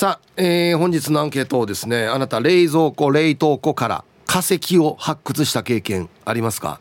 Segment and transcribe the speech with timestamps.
[0.00, 6.80] さあ、えー、本日のアンケートをですねあなた冷蔵庫冷凍庫から化石を発掘した経験ありますか？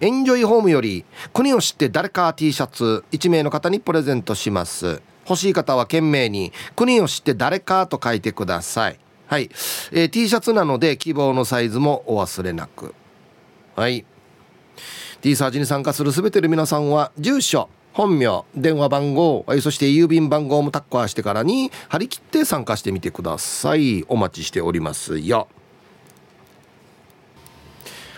[0.00, 5.02] エンジョイホームより国を知って誰か T シャツ1名の方にプレゼントします。
[5.28, 8.98] 欲しい方は懸命に国を知って誰かと書いてください。
[9.26, 9.50] はい、
[9.92, 12.94] えー、T シャツなので希望のサイズもお忘れなく。
[13.74, 14.04] はい。
[15.20, 24.04] T サージに参加する全ての皆さんは住所本名電話番号そして郵便番号もタッカーしてからに張り切って参加してみてください。
[24.08, 25.48] お待ちしておりますよ。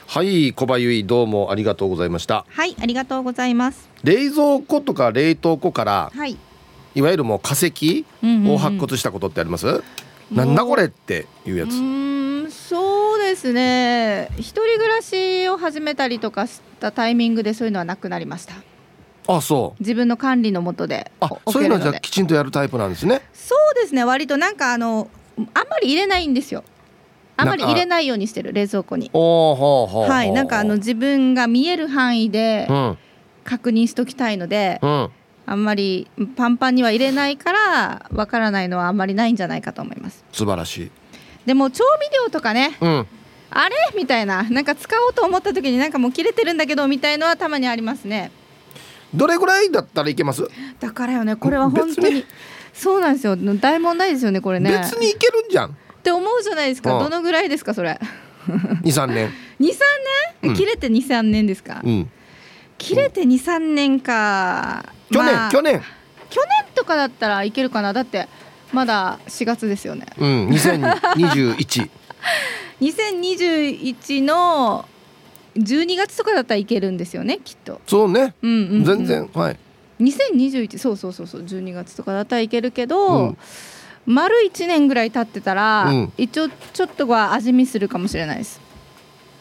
[0.06, 0.52] はい。
[0.52, 2.44] 小葉ゆいどうもありがとうございました。
[2.48, 2.74] はい。
[2.80, 3.88] ありがとうございます。
[4.04, 6.36] 冷蔵庫とか冷凍庫から、はい、
[6.94, 9.84] いわゆるもう化石を発掘したことってあります、うんうんうん、
[10.30, 11.72] なんだこれっていうやつ。
[12.50, 14.28] そうですね。
[14.36, 18.54] 一人暮らしを始めたりとかしたタイミングでそういうのはなくなりました。
[19.26, 19.82] あそう。
[19.82, 23.22] 自分の管理のもとであそういうのじゃきちんとやるタイプなんですね。
[23.32, 24.04] そうですね。
[24.04, 26.64] 割となんかあのあんまり入れないんですよ。
[27.36, 29.10] あんまり入れないようにしてる冷蔵庫に。
[29.12, 30.32] はい。
[30.32, 32.68] なんかあの自分が見える範囲で
[33.44, 35.10] 確認しときたいので、うん、
[35.50, 40.24] あんまりパンパンには入れないからわからないのはあんまりないんじゃないかと思います。
[40.30, 40.90] 素晴らしい。
[41.46, 43.06] でも調味料とかね、うん、
[43.50, 48.30] あれみたいななんか使おうと思った時になんかもう切れてるんだけどみたいのはたまにありますね。
[49.14, 50.46] どれぐらいだったらいけます？
[50.80, 52.24] だからよねこれは本当に
[52.74, 53.36] そうなんですよ。
[53.36, 54.70] 大問題ですよねこれね。
[54.70, 55.70] 別にいけるんじゃん。
[55.70, 55.72] っ
[56.02, 57.98] て思うじゃないですか、うん、どのぐらいですかそれ。
[58.84, 59.30] 23年。
[59.60, 59.74] 23
[60.42, 62.10] 年、切れて23年ですか、うん、
[62.78, 65.82] 切れて23年か、去年、まあ、去年
[66.30, 68.28] 去年とかだったらいけるかなだって
[68.72, 70.06] まだ4月ですよね。
[70.18, 71.90] うん、2021。
[72.80, 74.84] 2021の
[75.56, 77.80] 12月とかだったらいけるんですよねきっと。
[77.86, 78.34] そうね。
[78.42, 79.56] うんうん、うん、全然はい。
[80.00, 83.38] 2021そうそうそうそう12月とかだったらいけるけど、うん、
[84.06, 88.60] 丸1年ぐらい経ってたら、うん、一応ちょっとは味見するかもしれないです。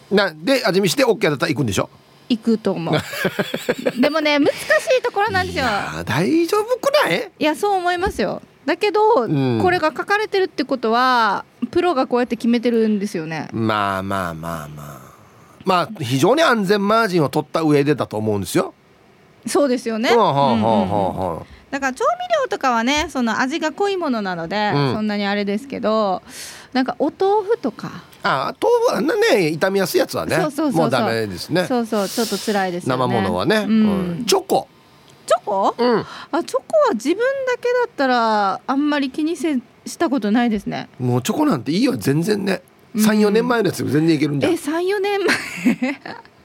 [0.10, 1.90] なで味見して OK だったら行くんでしょ？
[2.30, 2.96] 行くと思う。
[4.00, 4.54] でもね難し
[5.00, 5.66] いところなんですよ。
[6.06, 7.32] 大丈夫くない？
[7.40, 8.42] いやそう思いますよ。
[8.66, 13.48] だけど、うん、これが書かれてるってことはプロがこうやって決めてるんですよね。
[13.54, 15.08] まあまあまあまあ。
[15.64, 18.74] まあ非常に安全マージンを取った上でだと思うんですよ。
[19.46, 20.10] そうですよね。
[20.10, 26.22] だから調味料とかはねその味が濃いものなので、うん、そんなにあれですけど
[26.72, 31.66] なんかお豆腐とかあ豆腐はね傷みやすいやつはねそうそうもうダメですね。
[31.66, 33.04] そうそうちょっと辛いですよね。
[33.04, 34.68] 生ものはね、うん、チョコ。
[35.26, 37.24] チョコ、うん、あチョコは自分だ
[37.58, 40.90] けだったらあんまり気にせしたことないですね。
[41.00, 42.62] もうチョコなんていいよ全然ね。
[42.96, 45.36] 34年前のやつ全然いけるんじゃん、え34年前？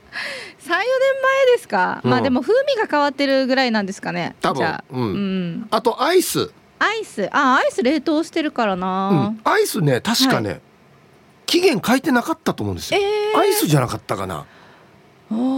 [0.62, 4.36] 34年前ですか、うん、まあでも風味が変わってるぐらいなんですかね。
[4.40, 4.64] 多分。
[4.64, 6.52] あ,、うん、うん、あとアイス。
[6.78, 7.28] アイス。
[7.32, 10.60] あアイス冷凍してるからな、アイスね確かね、はい、
[11.52, 14.46] 期限書いてなかったと思うんですよ、えー、アイスじゃなかったかな。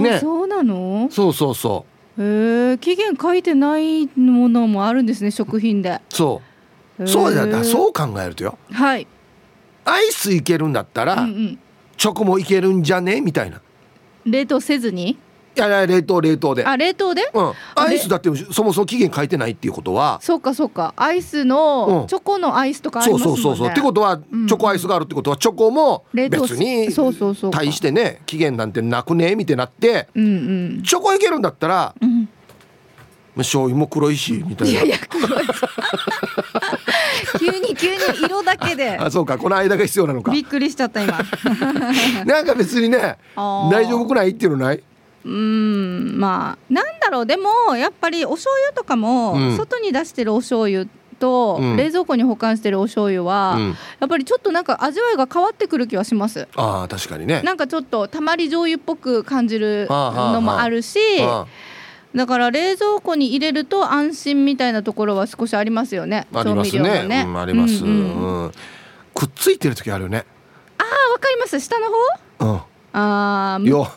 [0.00, 0.18] ね。
[0.18, 1.06] そうなの？
[1.08, 1.86] そうそうそ
[2.18, 2.22] う。
[2.22, 6.00] へえ期限書いてないものもあるんですね食品で。
[6.08, 6.42] そ
[6.98, 7.06] う。
[7.06, 8.58] そうだそう考えるとよ。
[8.72, 9.06] はい。
[9.84, 11.58] アイスいけるんだったら、うんうん、
[11.96, 13.20] チョコもいけるんじゃね？
[13.20, 13.60] みたいな。
[14.24, 15.10] 冷凍せずに？
[15.10, 15.16] い
[15.60, 16.64] やいや冷凍冷凍で。
[16.64, 20.18] あ冷凍で、うん、アイスだってそもそも期限書いてないっていうことは。
[20.22, 20.94] そうかそうか。
[20.96, 23.42] アイスの、チョコのアイスとかありますもんね。
[23.42, 26.88] そうそうそうってことは、チョコアイスがあるってことはチョコも別に
[27.50, 29.34] 対してね期限なんてなくね？
[29.36, 30.28] みたいになって、うんう
[30.80, 32.28] ん、チョコいけるんだったら、うん。
[33.36, 34.74] 醤油も黒いしみたいな。
[34.74, 34.96] いやいや
[37.38, 38.96] 急に急に色だけで。
[38.96, 39.38] あそうか。
[39.38, 40.30] この間が必要なのか。
[40.30, 41.18] びっくりしちゃった今。
[42.24, 44.30] なんか別にね大丈夫くない？
[44.30, 44.80] っていうのない？
[45.24, 50.86] うんまあなんだろうでもやっぱりお醤油とかも、外に出してるお醤油
[51.18, 53.68] と、冷蔵庫に保管してるお醤油は、うん、
[54.00, 60.98] やっぱりちょっとなんか味わいが変わってくる気はしますあ確かにねなんかちょっとたまり醤油っぽく感じるのもあるし、
[62.14, 66.26] だから冷蔵庫に入れると安心みたいなところは少しありますよね。
[66.34, 67.08] ありますね。
[67.08, 68.52] ねうん、あります、うんうんうん、
[69.14, 70.24] くっついてる時あるよね。
[70.78, 71.58] ああわかります。
[71.58, 71.86] 下の
[72.38, 72.52] 方？
[72.52, 72.60] うん。
[72.92, 73.58] ああ。
[73.64, 73.90] よ。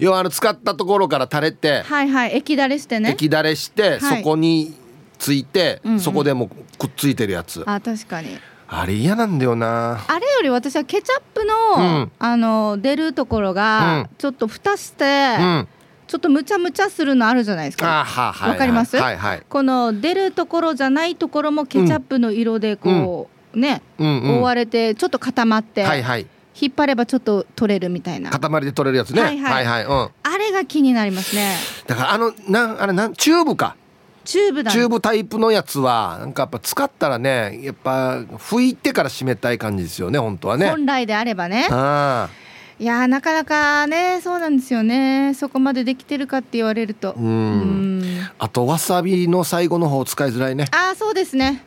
[0.00, 3.10] 要はあの使ったところから垂れて、はいはい液だれしてね。
[3.10, 4.74] 液だれして、はい、そこに
[5.18, 7.62] ついて、うんうん、そこでもくっついてるやつ。
[7.66, 8.38] あ確かに。
[8.68, 10.00] あれ嫌なんだよな。
[10.06, 15.68] あれより私はケチャップの、うん、あの出るところが、ちょっと蓋して、うん。
[16.06, 17.86] ちょっとむちゃむちゃするのあるじゃないですか。
[17.86, 26.26] わ、はい、かります、はいはい、この出るところじゃないところもケチャップの色でこう、うん、ね、うんうん、覆われてちょっと固まって、はいはい、
[26.60, 28.30] 引っ張ればちょっと取れるみたいな。
[28.30, 29.22] 塊で取れるやつね。
[29.22, 31.54] はいはい、はいはい、うん、あれが気になりますね。
[31.86, 33.76] だからあのなんあれなんチューブか。
[34.22, 40.68] チューブだ、チューブタイプのやつはなんかやっぱ使ったらねやっぱ拭いてから閉めたい感じですよね本当はね。
[40.68, 41.66] 本来であればね。
[41.70, 42.50] ああ。
[42.78, 45.34] いやなかなかねそうなんですよね。
[45.34, 47.12] そこまでできてるかって言われると。
[47.12, 48.02] うん。
[48.38, 50.66] あとわさびの最後の方使いづらいね。
[50.70, 51.64] ああそうですね。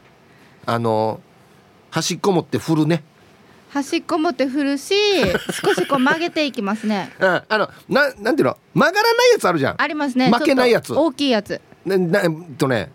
[0.66, 1.20] あの
[1.90, 3.04] 端っこ持って振るね
[3.74, 4.94] 端っこ持って振るし
[5.52, 7.12] 少しこう曲げていきますね。
[7.20, 8.58] うんあのななんていうの？
[8.76, 9.76] 曲がらないやつあるじゃん。
[9.82, 10.30] ありますね。
[10.32, 10.94] 負けないやつ。
[10.94, 11.60] 大きいやつ。
[11.84, 12.92] ななえっとね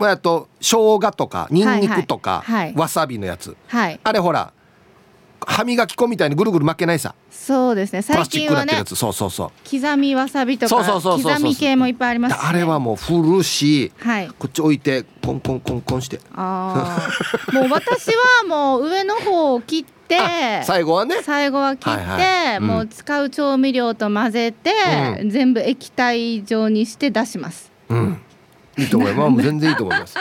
[0.00, 2.66] あと生姜とかニンニクとか、はい。
[2.66, 4.52] はい、わさびのやつ、はい、あれほら
[5.46, 7.14] 歯磨き粉みたいにぐるぐる巻けないさ。
[7.30, 8.02] そうですね。
[8.02, 9.50] 最近はねそうそうそう。
[9.70, 16.20] 刻みわさびとか刻み系もいっぱいあります、ね、あれはもう振るし、はい、こっち置いてコンコンコンコンして。
[16.34, 16.98] あ
[17.50, 20.18] あもう私はもう上の方を切って
[20.64, 21.16] 最後はね。
[21.22, 22.56] 最後は切って、はいはい。
[22.58, 24.72] うん、もう使う調味料と混ぜて、
[25.20, 27.72] うん、全部液体状にして出します。
[27.88, 28.23] うん
[28.76, 29.42] いいと思います。
[29.42, 30.16] 全然いいと思います。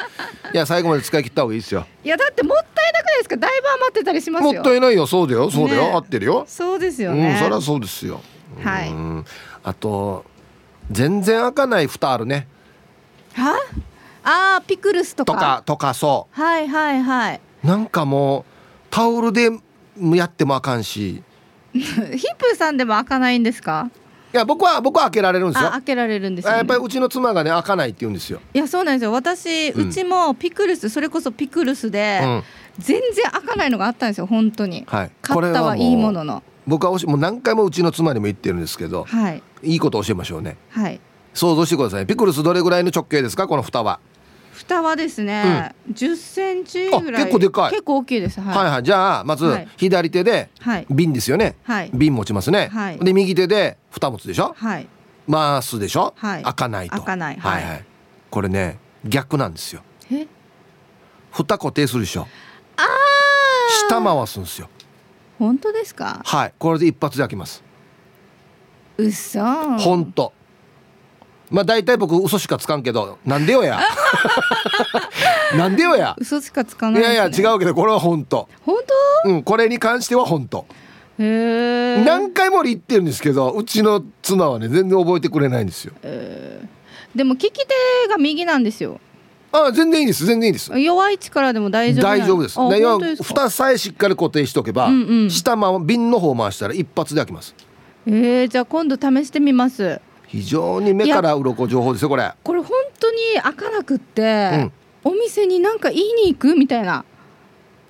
[0.54, 1.86] いや最後まで使い切った方がいいですよ。
[2.04, 3.38] いやだってもったいなくないですか？
[3.38, 5.08] だいぶ余ってたりしますもったいないよ。
[5.08, 5.50] そうだよ。
[5.50, 5.82] そうだよ。
[5.84, 6.46] ね、合ってるよ。
[6.48, 7.32] そうですよね。
[7.32, 8.22] うん、そりゃそうですよ。
[8.64, 8.92] はい。
[9.64, 10.26] あと
[10.92, 12.48] 全然開かない蓋あるね。
[13.34, 13.56] は？
[14.26, 15.34] ああピクルスとか。
[15.34, 16.40] とかとかそう。
[16.40, 17.42] はいはいはい。
[17.64, 18.44] なんかもう
[18.90, 19.50] タオルで
[20.14, 21.24] やってもあかんし。
[21.74, 23.90] ヒップさんでも開かないんですか？
[24.34, 25.70] いや僕は僕は開けられるんですよ。
[25.70, 28.42] 開けられるんです、ね、やっぱりうちの妻がね開かないって言うんですよ。
[28.54, 29.12] いやそうなんですよ。
[29.12, 32.44] 私、うん、ちもピクルスそれこそピクルスで、うん、
[32.80, 36.42] 全然開かないのがあったんですよ本当に、はい、買ったはいいものの。
[36.66, 40.58] 僕はもう何回もうちの妻にも言ってるんですけど、はい、いいこと教えましょうね。
[40.70, 41.00] はい。
[41.36, 42.06] 想像してください。
[42.08, 44.00] ピクルスどれぐらいの直径ですかこの蓋は
[44.68, 47.24] 蓋はですね、うん、10センチぐらい。
[47.24, 47.72] 結構でかい。
[47.72, 48.84] 結構大きいです、はい、はいはい。
[48.84, 50.50] じゃあまず左手で
[50.90, 54.88] 瓶ですよね、はい、瓶持ちますね、はい、で右手で蓋持つでしょ、はい、
[55.30, 56.96] 回すでしょ、はい、開かないと。
[56.98, 57.86] 開かない、はい、はい、
[58.30, 59.82] これね逆なんですよ。
[60.12, 60.28] え？
[61.32, 62.28] 蓋固定するでしょ。
[62.78, 62.88] あ
[63.90, 64.70] 下回すんですよ。
[65.40, 66.22] 本当ですか？
[66.24, 66.54] はい。
[66.58, 67.64] これで一発で開きます。
[68.98, 69.42] うそ
[69.80, 70.32] 本当
[71.54, 73.80] まあ大体僕嘘しかつかんけどなんでよや。
[75.56, 76.16] なんでよや。
[76.20, 78.50] 嘘しかつかない、ね、いやいや違うけどこれは本当。
[78.66, 78.78] 本
[79.24, 79.30] 当？
[79.30, 80.66] うんこれに関しては本当。
[81.20, 85.94] へえ何回も言ってるんですけどうちの妻はね全然覚えてくれないんですよ。
[87.14, 87.68] でも利き手
[88.10, 89.00] が右なんですよ。
[89.52, 90.72] あ全然いいです全然いいです。
[90.80, 93.18] 弱い力でも大丈夫大丈夫です。
[93.18, 95.04] で蓋さえしっかり固定しておけば、うん。
[95.04, 97.54] うん、下ま瓶の方回したら一発で開きます。
[98.08, 100.02] えー、じゃあ今度試してみます
[100.34, 102.34] 非常に目から鱗情報ですよこれ。
[102.42, 104.72] これ本当に開かなくって、
[105.06, 107.06] うん、お店になんか言いに行くみたいな。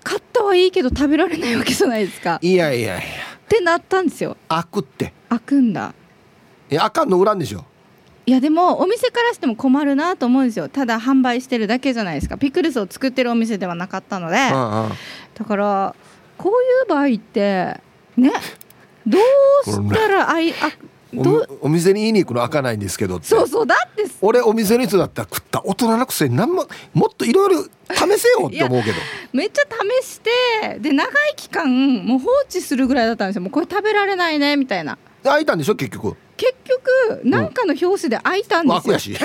[0.03, 2.39] 買ったはいいけど食べられないわけじゃないですか。
[2.41, 2.99] いやいやいや。
[2.99, 3.01] っ
[3.47, 4.35] てなったんですよ。
[4.49, 5.13] 開くって。
[5.29, 5.93] 開くんだ。
[6.69, 7.63] いやあかんの裏でしょ。
[8.25, 10.67] いやでもお店からしても困るなと思うんですよ。
[10.67, 12.37] ただ販売してるだけじゃないですか。
[12.37, 14.89] ピクルスを作ってるお店ではなかったので、うんうん、
[15.33, 15.95] だから
[16.37, 17.79] こういう場合って
[18.17, 18.31] ね
[19.07, 19.17] ど
[19.65, 20.55] うしたらあいあ
[21.61, 27.69] お店に言いに行くの開かないんですけどそうそうだって俺お店の人だったら食った大人のくせに何ももっといろいろ試
[28.19, 28.97] せよって思うけど。
[29.33, 29.63] めっちゃ
[30.01, 31.67] 試してで長い期間
[32.05, 33.41] もう放置するぐらいだったんですよ。
[33.41, 34.97] もうこれ食べられないねみたいな。
[35.23, 36.15] 開いたんでしょ結局。
[36.35, 39.17] 結局何かの表紙で開いたんですよ、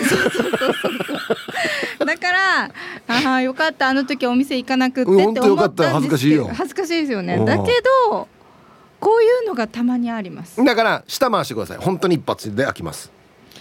[2.01, 2.65] うん、だから
[3.09, 7.39] ああよかったあの時お店行かなくってって思ったんですけど恥ずかしいですよね。
[7.45, 8.29] だけど
[9.01, 10.63] こういうのがたまにあります。
[10.65, 11.79] だから下回してください。
[11.79, 13.11] 本当に一発で開きます。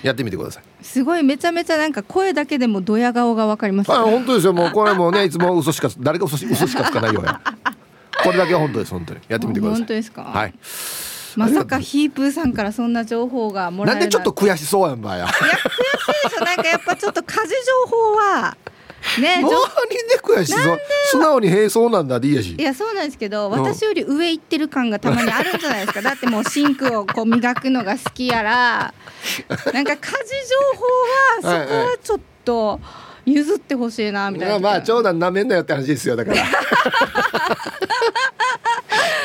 [0.04, 0.64] やってみてください。
[0.84, 4.54] すごいめちゃめちゃなんか声だけでもドヤ顔がわかります、あ本当ですよ。
[4.54, 7.42] もうこれもねいつも嘘しか誰が嘘し嘘しかつかないよや
[8.24, 8.92] これだけは本当です。
[8.92, 9.20] 本当に。
[9.28, 9.80] やってみてください。
[9.80, 10.24] 本当ですか？
[10.24, 10.54] はい。
[11.36, 17.56] まさかヒープーさんからそんな情報がもらえるなんでちょっと悔しそうやんばやいや悔しいでしょなんかやっぱちょっと家事情
[17.92, 18.58] 報は
[19.22, 20.80] ね、何で悔しそう
[21.12, 22.56] 素直に「へえそうなんだ」でいいやし。
[22.56, 26.02] いやそうなんですけど私より上行ってる感がたまにあるんじゃないですか。
[26.04, 28.94] だってもうシンクをこう磨くのが好きやら。
[29.74, 30.10] なんか家事
[30.50, 32.80] 情報はそこはちょっと
[33.26, 36.44] 譲ってほしいなみたいな、はいはい、まあ長男なめんなよって話ですよだから。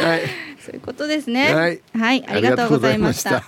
[0.07, 0.23] はい。
[0.65, 1.53] そういうことですね。
[1.55, 3.45] はい、はい、ありがとうございました。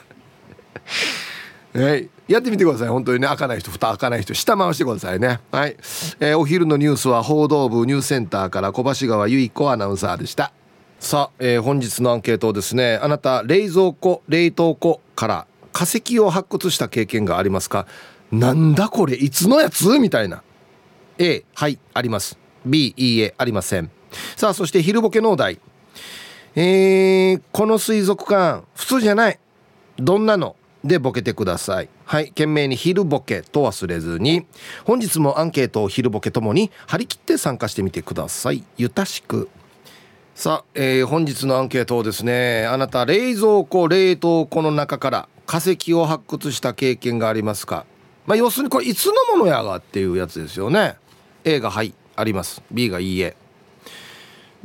[1.75, 2.89] はい、やってみてください。
[2.89, 3.29] 本当にね。
[3.29, 5.41] 開かない人蓋開かない人下回してくださいね。
[5.53, 5.77] はい、
[6.21, 10.53] えー、お昼のニュースは報道部ニュースセンターから小橋川由衣子アナウンサーでした。
[11.01, 17.87] さあ、えー、本日のアンケートですねあなた冷蔵庫冷凍庫から化石を発掘した経験がありますか？
[18.33, 19.99] なんだこれいつのやつ？
[19.99, 20.43] みたいな。
[21.19, 22.39] A はいあります。
[22.65, 23.91] B いいえありません。
[24.37, 25.61] さあそして昼ボケのお題。
[26.55, 29.39] えー、この水族館普通じゃない。
[29.99, 30.57] どんなの？
[30.85, 31.89] でボケてください。
[32.05, 32.29] はい。
[32.29, 34.47] 懸命に昼ボケと忘れずに
[34.85, 38.63] 本日もアンケートを昼ボケともに張り切って参加してみてください。
[38.77, 39.49] ゆたしく。
[40.35, 47.87] さあ、えー、本日のアンケートをですねあなた冷蔵庫冷凍庫の中から化石を発掘した経験がありますか？
[48.27, 50.97] まあ要するにこれいつのものやがっていうやつですよね。
[51.45, 52.63] A がはいあります。
[52.71, 53.37] B がいいえ。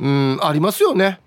[0.00, 1.20] うんありますよね。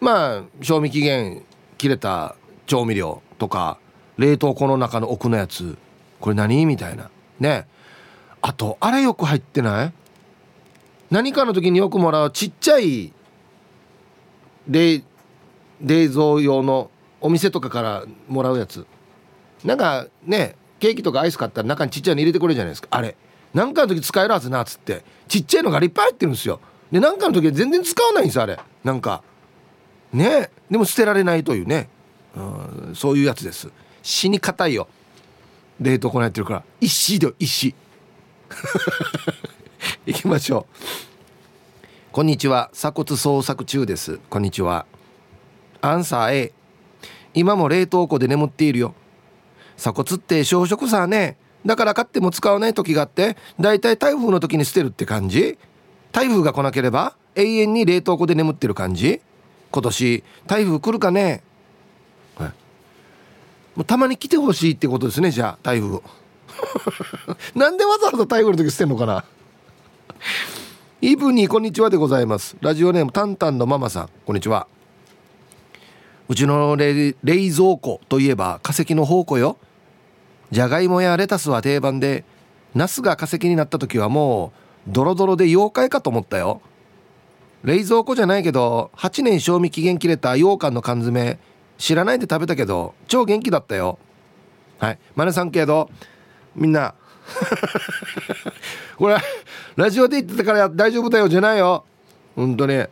[0.00, 1.42] まあ賞味期限
[1.76, 3.78] 切れた調味料とか
[4.16, 5.76] 冷凍庫の中の奥のやつ。
[6.20, 6.66] これ何？
[6.66, 7.10] みたいな。
[7.40, 7.66] ね。
[8.40, 9.92] あとあれよく入ってない？
[11.10, 13.12] 何かの時によくもらうちっちゃい
[14.68, 15.02] 冷
[15.80, 16.90] 冷蔵用の
[17.20, 18.86] お店とかからもらうやつ。
[19.64, 22.88] なんかねケーキとかアイス買ったら中にちっちゃいの入れてくれるじゃないですか。
[22.90, 23.16] あれ。
[23.52, 25.04] 何かの時使えるはずなっつって。
[25.28, 26.60] ちっちゃいのがいっぱい入ってるんですよ。
[26.92, 28.58] で何かの時は全然使わないんですあれ。
[28.82, 29.22] なんか。
[30.12, 30.50] ね。
[30.70, 31.88] でも捨てられないというね、
[32.36, 33.70] うん、そういうやつです。
[34.04, 34.86] 死に硬いよ。
[35.80, 36.62] 冷凍庫に入ってるから。
[36.78, 37.74] 石だよ石
[40.04, 40.76] 行きましょう。
[42.12, 42.68] こんにちは。
[42.74, 44.20] 鎖骨捜索中です。
[44.28, 44.84] こんにちは。
[45.80, 46.52] アンサー A
[47.32, 48.94] 今も冷凍庫で眠っているよ。
[49.78, 51.38] 鎖骨って小食さね。
[51.64, 55.56] だから買っても使わない時があってだいたい台風の時に捨てるって感じ。
[56.12, 59.22] 台風が来なければ永遠に冷凍庫で眠ってる感じ。
[59.70, 61.42] 今年台風来るかね。
[63.76, 66.00] もうたまに来てほしいってことですねじゃあ台風
[67.54, 69.24] なんでわざわざ台風の時捨てんのかな。
[71.00, 72.56] イブニこんにちはでございます。
[72.60, 74.66] ラジオネームタンタンのママさんこんにちは。
[76.28, 79.58] うちの冷蔵庫といえば化石の宝庫よ。
[80.50, 82.24] じゃがいもやレタスは定番で
[82.74, 84.52] ナスが化石になった時はも
[84.86, 86.62] うドロドロで妖怪かと思ったよ。
[87.64, 91.38] 冷蔵庫じゃないけど8年賞味期限切れた羊羹の缶詰
[91.78, 93.98] 知らないで食べたけど超元気だったよ。
[94.78, 94.98] はい。
[95.14, 95.90] マネさんけど
[96.54, 96.94] みんな。
[98.98, 99.16] これ
[99.76, 101.84] ラジオで言ってたから大丈夫だよじゃないよ。
[102.36, 102.84] 本当に。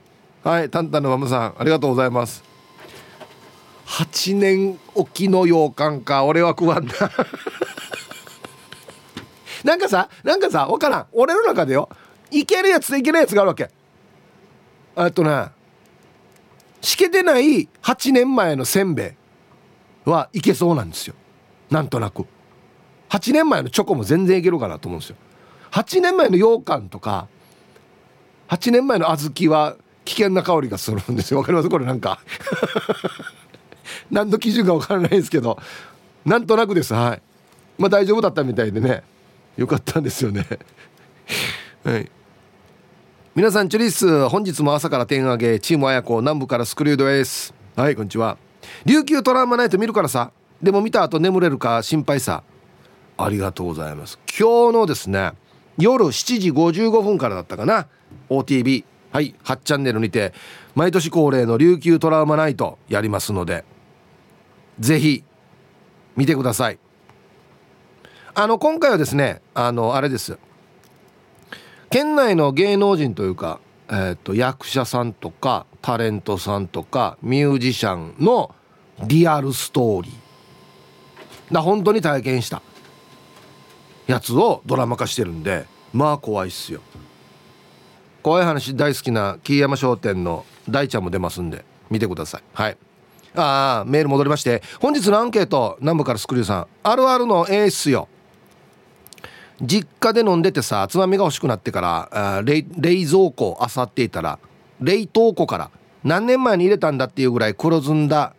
[0.43, 2.43] はいタンタンのママさんありがとうございます。
[3.87, 6.25] 8年おきの羊羹か。
[6.25, 6.93] 俺は食わんな。
[9.65, 11.07] なんかさなんかさ分からん。
[11.13, 11.89] 俺の中でよ。
[12.31, 13.71] いけるやつといけないやつがあるわけ。
[14.97, 15.49] あとね
[16.83, 19.15] しけてない8年前のせんべ
[20.07, 21.15] いはいけそうなんですよ。
[21.71, 22.27] なんとなく。
[23.09, 25.17] 8年前のチョコも全然いけるかなと思うんですよ。
[25.71, 27.29] 8年前の羊羹とか
[28.49, 31.39] 8年前の小豆は危険な香りがするんですよ。
[31.39, 31.71] わかります？
[31.71, 32.21] これなんか。
[34.11, 35.59] 何の基準かわからないですけど。
[36.25, 36.93] なんとなくです。
[36.95, 37.23] はい。
[37.79, 39.03] まあ大丈夫だったみたいでね。
[39.57, 40.47] よかったんですよね。
[41.85, 42.11] はい。
[43.35, 47.55] 皆さんチュリス本日も朝から点上げチーム綾子南部からスクリュードです。
[47.75, 48.37] はいこんにちは。
[48.85, 50.33] 琉球トラウマナイト見るからさ。
[50.63, 52.43] でも見た後眠れるか心配さ。
[53.17, 54.19] ありがとうございます。
[54.39, 55.33] 今日のですね
[55.79, 57.89] 夜7時55分からだったかな。
[58.29, 60.35] OTV はい8チャンネルにて
[60.75, 63.65] 毎年恒例の琉球トラウマナイトやりますので
[64.79, 65.25] ぜひ
[66.17, 66.79] 見てください。
[68.35, 70.39] あの今回はですねあのあれです。
[71.93, 78.55] 県内の芸能人というか、えーと、役者さんとかタレントさんとかミュージシャンの
[79.07, 81.55] リアルストーリー。
[81.55, 82.63] だ本当に体験した
[84.07, 86.81] やつをドラマ化してるんでまあ怖いっすよ。
[88.23, 92.43] 怖い話大好きな木山商店の大ちゃんも出ますんで見てください。
[92.55, 92.79] はい。
[93.37, 98.09] ああメール戻りまして本日のアンケート南部からスクリューさんあるあるの A っすよ。
[99.63, 104.39] 実家で飲んでてさつまみが欲しくなってから冷冷蔵庫を漁っていたら
[104.81, 105.71] 冷凍庫から
[106.03, 108.35] 何年前に入れたんだっていうぐらい黒ずんだ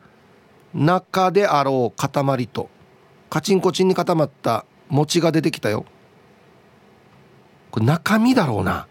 [0.74, 2.70] 中であろう塊と
[3.30, 5.86] カチンコチンに固まった餅が出てきたよ。
[7.72, 8.88] これ中身だろうな。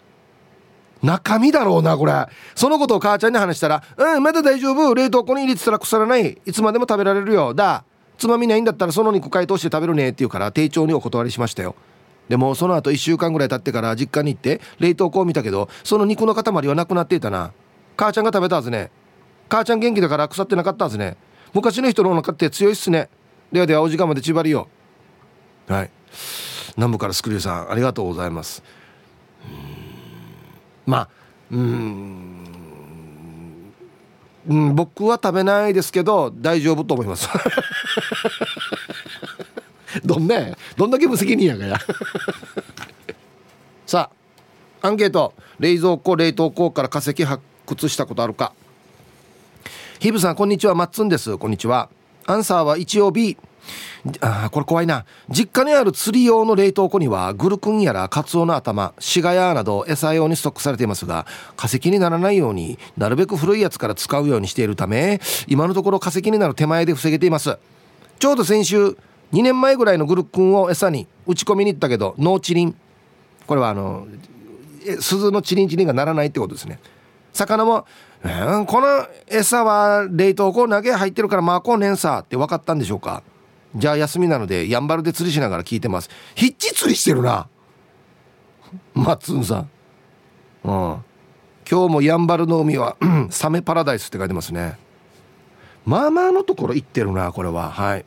[1.01, 2.13] 中身だろうなこれ。
[2.57, 4.95] そのことを母ちゃんに話したら「うんまだ大丈夫。
[4.95, 6.39] 冷凍庫に入れてたら腐らない。
[6.45, 7.55] いつまでも食べられるよ。
[7.55, 7.85] だ。
[8.19, 11.77] つまみないんだったらその肉解凍して食べるね」って言うから丁重にお断りしましたよ。
[12.29, 17.53] でもその後1週間ぐらい経ってから実家に行って冷凍庫を見たけどその肉の塊はなくなっていたな。
[17.97, 18.91] 母ちゃんが食べたはずね。
[19.49, 21.17] 母ちゃん元気だから腐ってなかったはずね。
[21.53, 23.09] 昔の人のお腹って強いっすね。
[23.51, 24.69] ではではお時間まで縛りよ
[25.69, 25.91] はい。
[26.77, 28.63] 南部からスクリューさんありがとうございます。
[30.87, 31.09] まあ
[31.51, 32.43] うん。
[34.49, 37.29] うん僕は食べないですけど大丈夫と思います。
[40.05, 41.79] どんなどんだけ無責任やがや。
[43.87, 44.11] さ
[44.83, 45.35] あアンケート。
[45.59, 48.53] 冷蔵庫冷凍庫から化石発掘したことあるか？
[50.01, 50.75] ヒブさんこんにちは。
[50.75, 51.39] マッツンです。
[51.39, 51.89] こんにちは。
[52.27, 53.37] アンサーは一応 B
[54.21, 55.05] あこれ怖いな。
[55.29, 67.57] 実家にある釣り用の冷凍庫にはグルクンやらカツオの頭シガヤなど餌用にストックされていますが化石にならないようになるべく古いやつから使うようにしているため今のところ化石になる手前で防げています。
[68.19, 68.97] ちょうど先週
[69.33, 72.77] 2年前ぐらいのグルクンを餌に打ち込みに行ったけどノーチリン。
[73.47, 74.07] これはあの
[75.01, 76.79] 鈴のチリンチリンがならないってことですね。
[77.33, 77.87] 魚も、
[78.23, 83.23] えー、この餌は冷凍庫投げ入ってるからまあこうねんさって分かったんでしょうか。
[83.75, 86.11] じゃあ休みなのでやんばるで釣りしながら聞いてます。
[86.35, 87.49] ヒッチ釣りしてるな。
[88.95, 89.71] マッツンさん。
[90.65, 91.05] うん。
[91.71, 92.97] 今日もやんばるの海は
[93.31, 94.77] サメパラダイスって書いてますね。
[95.87, 97.71] まあまあのところ行ってるなこれは。
[97.71, 98.05] はい。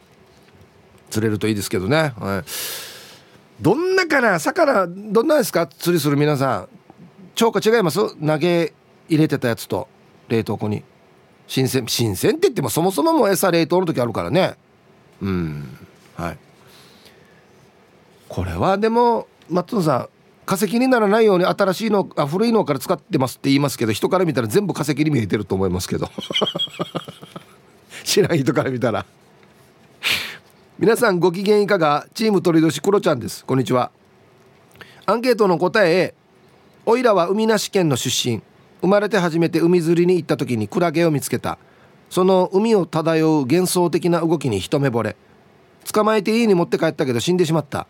[1.15, 4.37] 釣れるといいですけどね、はい、どんなかな？
[4.37, 5.65] 魚どんなんですか？
[5.65, 6.67] 釣りする皆さん。
[7.35, 7.99] 超過違います？
[8.19, 8.73] 投げ
[9.07, 9.87] 入れてたやつと。
[10.27, 10.83] 冷凍庫に。
[11.47, 14.55] 新鮮新鮮って言ってもそもそもも餌冷凍の時あるからね。
[15.21, 15.77] うん。
[16.15, 16.37] はい。
[18.27, 20.09] これはでも松野さん
[20.45, 26.09] 化石にならないように新しいのあ古いのから使ってますって言いますけど人から見たら全部化石に見えてると思いますけど。
[28.03, 29.05] 知らん人から見たら。
[30.77, 32.05] 皆さんご機嫌いかが？
[32.13, 33.45] チーム鳥年クロちゃんです。
[33.45, 33.91] こんにちは。
[35.05, 36.13] アンケートの答え A
[36.85, 38.41] おいらは海なし県の出身。
[38.81, 41.57] 生まれて初めて海釣りに行った時にクラゲを見つけた。
[42.09, 45.15] その海を漂う幻想的な動きに一目惚れ。
[45.93, 47.87] 捕まえて家に持って帰ったけど死んでしまった。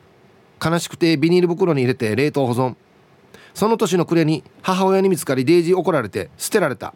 [0.63, 2.75] 悲しくてビニール袋に入れて冷凍保存。
[3.55, 6.93] その年の暮れに母親に見つかりデイジー怒られて捨てられた。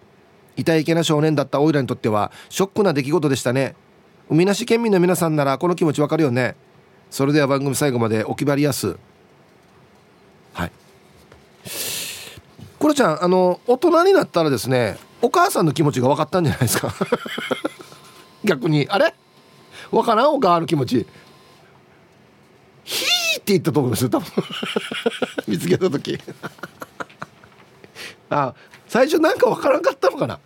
[0.56, 3.74] 痛いけな少年だったオイラにとってはショックな出来事でしたね。
[4.30, 6.56] 海なし県民の皆さんならこの気持ちわかるよね。
[7.10, 8.96] それでは番組最後までお決まりやす。
[10.54, 10.72] はい。
[12.78, 16.94] コロちゃんあの大人になったらですねお母さんの気持ちが分かったんじゃないですか。
[18.46, 18.88] 逆に。
[18.90, 19.16] あれ？
[19.92, 20.34] 分からん？
[20.36, 21.08] お母の気持ち。
[22.84, 24.32] ヒーって言ったと思いますよ多分。
[25.48, 26.20] 見つけた時。
[28.30, 28.54] あ
[28.88, 30.40] 最初なんか分からんかったのかな。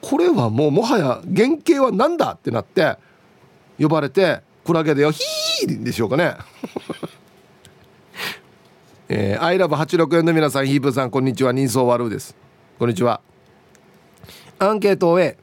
[0.00, 2.96] これはもうもはや原型は何だってなって
[3.78, 6.36] 呼ばれてクラゲでよヒーでしょうかね。
[9.10, 11.52] えー、アイラブ864の皆さんヒープさんこんにちは。
[11.52, 12.36] 人相悪です。
[12.78, 13.20] こんにちは。
[14.58, 15.36] アンケートを A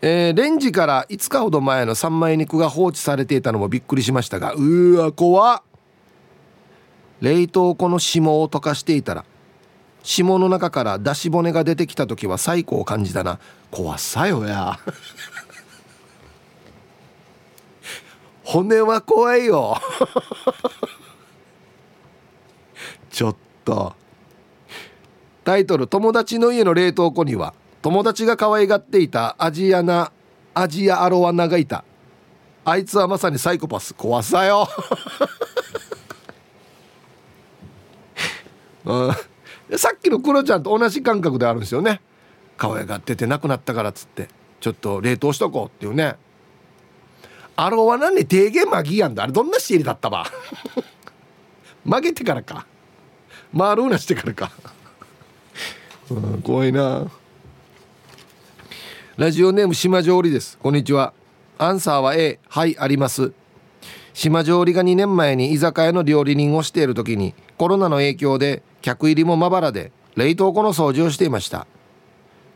[0.00, 5.62] えー、レンジから5日ほど前の三枚肉が放置されていたのもびっくりしましたがうわ怖っ。
[7.20, 9.24] 冷凍庫の霜を溶かしていたら
[10.02, 13.38] 霜の中から出し骨が出てきた時は最高を感じたな。
[13.70, 14.78] 怖さよや。
[18.44, 19.76] 骨は怖いよ。
[23.10, 23.94] ちょっと。
[25.44, 30.12] タイトル「友達の家の冷凍庫には友達が可愛がっていたアジアナ
[30.54, 31.84] アジアアロワナがいた。
[32.64, 33.94] あいつはまさにサイコパス。
[33.94, 34.68] 怖さよ。
[38.84, 39.12] うん、
[39.76, 42.00] さっきのクロちゃんと同じ感覚であるんですよね
[42.56, 44.28] 可愛がってて亡くなったからっつって
[44.60, 46.16] ちょっと冷凍しとこうっていうね
[47.56, 49.24] アロワナに低減マギやんだ。
[49.24, 50.26] あれどんなシールだったば
[51.84, 52.66] 曲げてからか
[53.52, 54.52] 丸うなしてからか、
[56.10, 57.10] うん、怖いな。
[59.16, 60.56] ラジオネーム島上りです。
[60.58, 61.12] こんにちは。
[61.58, 63.32] アンサーは A はいあります
[64.14, 71.66] 島上りが2年前に居酒屋の料理人をしている時にコロナの影響で客入りもまばらで冷凍庫の掃除をしていました。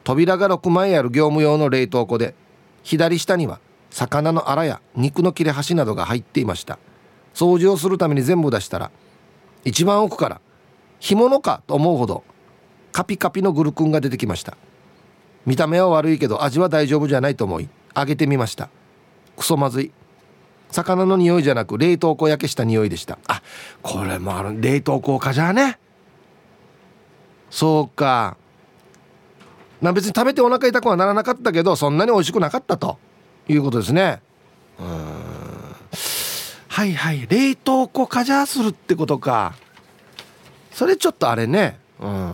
[0.04, 2.35] 扉が6枚ある業務用の冷凍庫で
[2.82, 6.78] 左下には魚のアラや肉の切れ端などが入っていました。
[7.35, 8.90] 掃除をするために全部出したら
[9.64, 10.40] 一番奥から
[10.98, 12.24] 干物かと思うほど
[12.92, 14.56] カピカピのグルクンが出てきました。
[15.44, 18.68] 見た目は悪いけど味は大丈夫じゃないと思い揚げてみました。
[19.37, 19.92] クソまずい。
[20.70, 23.18] 魚の匂いじゃなく冷凍庫焼けした匂いでした。
[23.28, 23.42] あ
[23.82, 25.78] これもある冷凍庫かじゃあね。
[27.52, 28.38] そうか。
[29.82, 32.98] な別に食べてお腹痛くはならなかったけどそんなに美味しくなかったと。
[33.48, 34.22] いうことですね。
[34.78, 34.86] うん。
[36.68, 37.26] はいはい。
[37.28, 39.54] 冷凍庫かじゃあするってことか。
[40.70, 41.78] それちょっとあれね。
[42.00, 42.32] うん。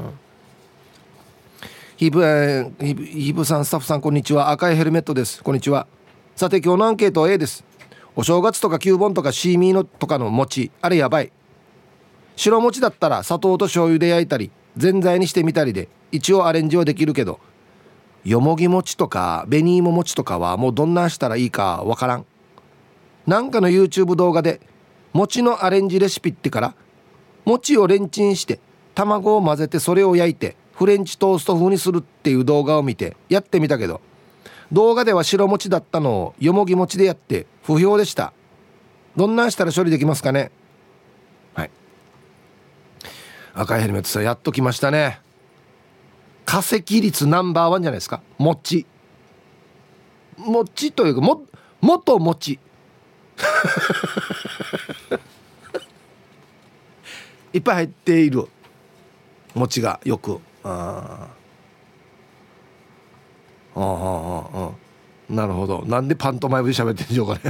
[1.96, 4.50] ヒブ、えー、ヒブさんスタッフさんこんにちは。
[4.50, 5.42] 赤いヘルメットです。
[5.42, 5.88] こんにちは。
[6.37, 7.64] さて今日のアンケートは A です。
[8.14, 10.70] お正月とか旧盆とかシーミーのとかの餅。
[10.81, 11.33] あれやばい。
[12.37, 14.52] 白餅だったら砂糖と醤油で焼いたり。
[14.79, 17.41] ぜんざいにしてみたりで一応アレンジはできるけど
[18.25, 22.27] よもぎ餅とか紅芋餅とかはもうどんなしたらいいかわからん。
[23.27, 24.61] なんかの YouTube 動画で
[25.12, 26.75] 餅のアレンジレシピってから
[27.45, 28.59] 餅をレンチンして
[28.95, 34.01] 卵を混ぜてそれを焼いてフレンチトースト風にするっていう動画を見てやってみたけど
[34.73, 38.33] 動画では白餅だったのをよもぎ餅でやって不評でした。
[39.19, 40.53] どんなんしたら処理できますかね
[41.55, 41.71] はい
[43.61, 45.21] 赤いヘルメットさんやっときましたね。
[46.44, 48.23] 化石率ナンバーワンじゃないですか。
[48.38, 48.87] 餅
[50.37, 51.42] 餅というかも
[51.81, 52.53] 元餅
[57.53, 58.47] いっぱい入っている。
[59.55, 60.38] 餅がよく。
[60.62, 61.27] あ
[63.75, 64.71] ああああ
[65.29, 65.85] なるほど。
[65.85, 67.40] なんでパントマイムで喋ってんでしょうかね。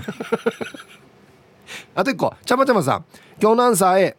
[1.95, 2.35] あと一個。
[2.47, 3.05] ちゃまちゃまさん。
[3.39, 4.17] 今日のアンサー A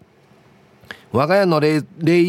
[1.12, 1.82] 我が家の冷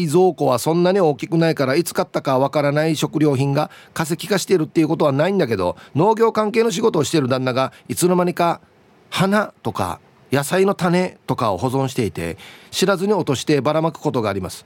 [0.07, 8.61] 蔵庫はそんなに大きくないからいつ買ったかわからない食料品が化石化しているっていうことはないんだけど農業関係の仕事をしている旦那がいつの間にか
[9.09, 9.99] 花とか
[10.31, 12.37] 野菜の種とかを保存していて
[12.71, 14.65] 知らずに落としてばらまくことがあります。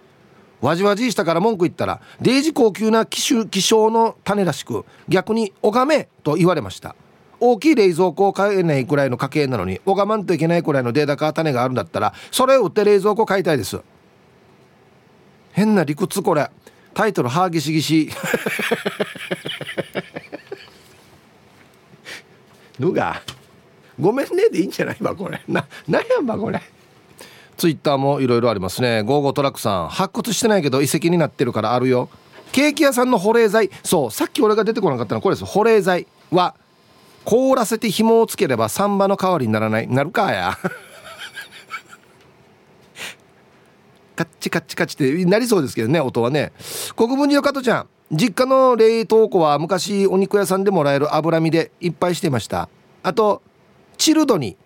[0.62, 6.95] わじわじしたから文句言ったらデイジ高級な希少希少の種らしく逆に「拝め」と言われました。
[7.39, 13.82] 大きい冷蔵庫を買えないくらいの家計なのに拝まんといけないくらいのデータか種があるんだったらそれを売って冷蔵庫買いたいです。
[15.55, 16.49] 変な理屈これ。
[16.93, 18.09] タイトル「はぎしぎし」
[22.77, 23.21] ぬが。
[23.97, 25.41] ごめんねでいいんじゃないわこれ。
[25.47, 26.61] な何やんばこれ。
[27.55, 29.01] ツイッターもいろいろありますね。
[29.01, 29.87] ゴーゴートラックさん。
[29.87, 32.09] 発掘してないけど遺跡になってるからあるよ。
[32.51, 33.69] ケーキ屋さんの保冷剤。
[33.81, 35.45] そうさっき俺が出てこなかったのはこれです。
[35.45, 36.53] 保冷剤は
[37.23, 39.87] 凍らせて紐をつければサンバの代わりにならない。
[39.87, 40.57] なるかや
[44.15, 46.54] カッチカッチカッチってなりそうですけどね音はね。
[46.95, 52.69] 国分寺の加トちゃん実家の冷凍庫は昔お肉屋さんでもらえる脂身でいっぱいしてました。
[53.04, 53.41] あと
[53.97, 54.58] チルドに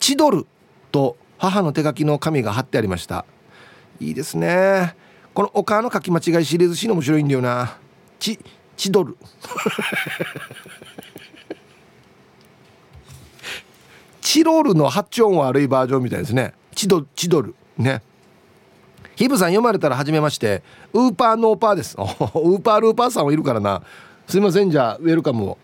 [0.00, 0.46] チドル
[0.90, 3.24] と母の手書きの紙が貼ってありました。
[4.00, 4.94] いいですね。
[5.34, 7.78] このお母の書き間違いシリーズ C の面白いんだよな。
[8.18, 8.38] チ
[8.76, 9.16] チドル。
[14.20, 16.54] チロールの発音悪いバージョンみたいですね。
[16.74, 17.54] チドチドル。
[17.76, 18.02] ね。
[19.16, 20.62] ヒブさん読まれたら初めまして。
[20.92, 21.96] ウーパーノーパーです。
[21.98, 23.82] ウーパールーパーさんもいるからな。
[24.26, 25.58] すいませんじゃあウェルカムを。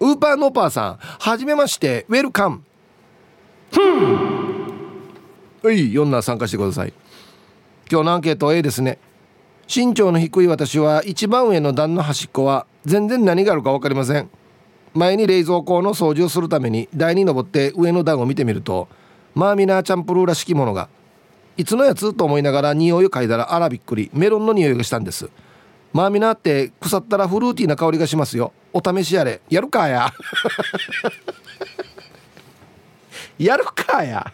[0.00, 2.04] ウーパーノーパーさんはじめまして。
[2.08, 2.62] ウェルカム。
[5.62, 6.92] はい4な参加してください。
[7.90, 8.98] 今日のアンケート A ですね。
[9.74, 14.30] 身長の低い私は一番上の段の端っこは全然何があるか分かりません。
[14.94, 18.88] 前に冷蔵庫の掃除をするために台に登って上の段を見てみると
[19.34, 20.88] マーミナーチャンプルーらしきものが。
[21.56, 24.10] いつのやつと思いながら匂いを嗅いだらあらびっくり。
[24.12, 25.30] メロンの匂いがしたんです。
[25.92, 28.52] マーミナって腐ったらフルーティーな香りがしますよ。
[28.74, 29.40] お試しやれ。
[29.48, 30.12] やるかや。
[33.38, 34.32] やるかや。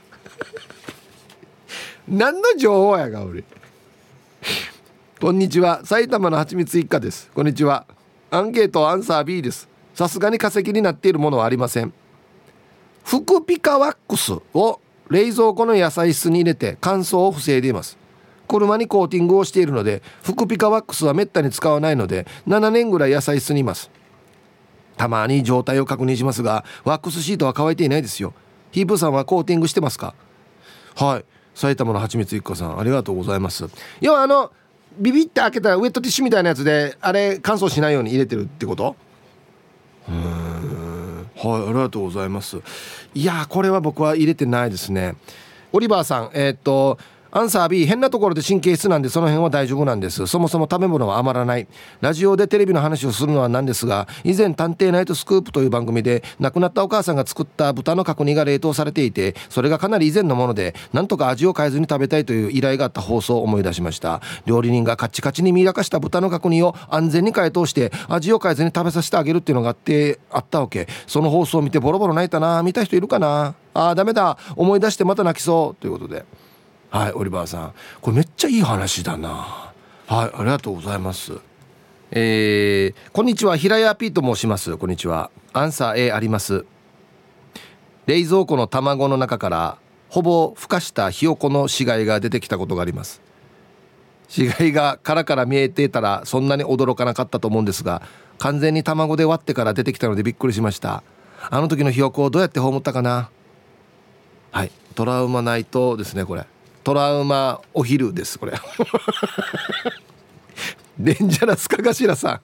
[2.09, 3.45] 何の情報やが俺。
[5.21, 5.83] こんにちは。
[5.85, 7.31] 埼玉のはちみつ一家です。
[7.33, 7.87] こんにちは。
[8.33, 9.69] アンケートアンサー B です。
[9.95, 11.93] さすがに化石になっているものはありません。
[13.05, 14.81] 福ピカワックスを
[15.13, 17.99] 冷蔵庫の野菜室に入れて乾燥を防いでいます。
[18.49, 23.91] 車にコーティングをしているので福ピカワックスはめったに使わないので7年ぐらい野菜室にいます。
[24.97, 28.35] たまに状態を確認しますがワックスシートは乾いていないですよ。
[28.71, 30.15] ヒープさんはコーティングしてますか？
[30.97, 31.25] はい。
[31.55, 33.69] 埼玉のはちみつ一家さんありがとうございます。
[34.01, 34.51] 要はあの
[34.99, 38.97] ビビって開けたらウェットティッシュみたいなやつであれ乾燥しないように入れてるってこと？
[40.09, 40.82] うん
[41.43, 42.59] はいありがとうございます。
[43.15, 45.17] いやこれは僕は入れてないですね。
[45.73, 46.99] オリバーさんえー、っと
[47.35, 50.27] アンサー B 変なところで神経質なんでその辺は大丈夫なんです。
[50.27, 51.67] そもそも食べ物は余らない。
[52.03, 64.21] ラジオでテレビの話をするのはなんですが以前「探偵ナイトスクープ」という番組で亡くなったお母さんが作った豚の角煮が冷凍されていてそれがかなり以前のものでなんとか味を変えずに食べたいという依頼があった放送を思い出しました。
[64.45, 70.87] 料理人がカチカチに見らかした豚の角煮を安全に解凍して味を変えずに食べさせてあげるっていうのがあってあったわけ。
[71.07, 74.37] その放送を見てボロボロ泣いたな見た人いるかなあーダメだ。
[74.55, 75.81] 思い出してまた泣きそう。
[75.81, 76.27] ということで。
[76.93, 77.73] はいオリバーさん。
[78.03, 79.73] これめっちゃいい話だな。
[80.07, 81.33] はいありがとうございます。
[82.11, 84.77] えー、こんにちは平屋 P と申します。
[84.77, 85.31] こんにちは。
[85.55, 86.67] アンサー A あります。
[88.05, 89.79] 冷蔵庫の卵の中から
[90.11, 93.23] ほぼ孵化したひよこの死骸が出てきたことがあります。
[94.29, 98.03] 死骸が殻から見えていたらそんなに驚かなかったと思うんですが
[98.39, 101.03] 完全に卵で割ってから出てきたのでびっくりしました。
[101.49, 103.31] あの時のひよこをどうやって葬ったかな。
[104.51, 106.45] はいトラウマナイトですねこれ。
[106.85, 108.55] トラウマお昼ですこれ。
[110.99, 112.41] デンジャラスかがしらさん。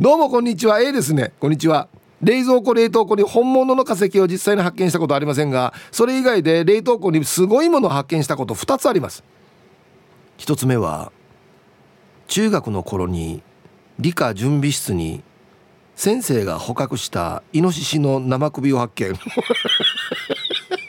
[0.00, 0.80] どうもこんにちは。
[0.80, 1.32] A ですね。
[1.38, 1.88] こんにちは。
[2.22, 9.22] 冷蔵庫冷凍庫に本物の化石を実際に発見したことありませんがそれ以外で冷凍庫にすごいものを発見したこと2つあります。
[10.38, 11.12] 1つ目は
[12.28, 13.42] 中学の頃に
[13.98, 15.22] 理科準備室に
[15.94, 19.12] 先生が捕獲したイノシシの生首を発見。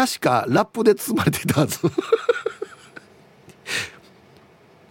[0.00, 1.78] 確かラップで包まれていたはず。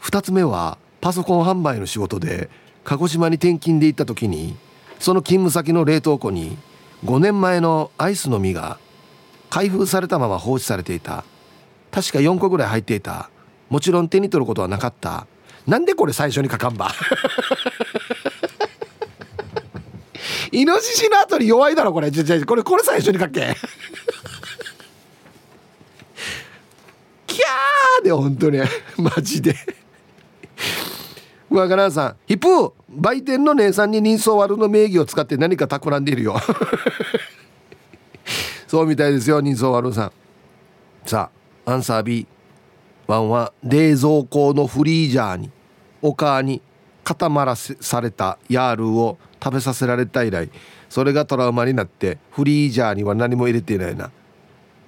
[0.04, 2.48] 2つ目はパソコン販売の仕事で
[2.84, 4.56] 鹿児島に転勤で行った時に
[5.00, 6.60] その勤務先の冷凍庫に
[7.06, 8.78] 5年前のアイスの実が
[9.50, 11.24] 開封されたまま放置されていた。
[11.90, 13.32] 確か4個ぐらい入っていた。
[13.70, 15.26] もちろん手に取ることはなかった。
[15.66, 16.94] なんでこれ最初に書かんば。
[20.52, 22.12] イノシシの後に弱いだろこれ。
[22.12, 23.56] これこれ最初に書け。
[28.02, 28.60] ーで本当に。
[28.98, 29.56] マジで。
[31.50, 36.36] 若菜さんヒップ売店の姉さんに人相悪の名義を使って何か企んでいるよ。
[38.68, 40.12] そうみたいですよ人相悪さん。
[41.06, 41.30] さ
[41.66, 42.28] あアンサー B
[43.08, 45.50] ワンは冷蔵庫のフリージャーに
[46.02, 46.62] お母に
[47.04, 50.52] 固まらされたヤールを食べさせられた以来
[50.90, 54.12] それがトラウマになってフリージャーには何も入れていないな。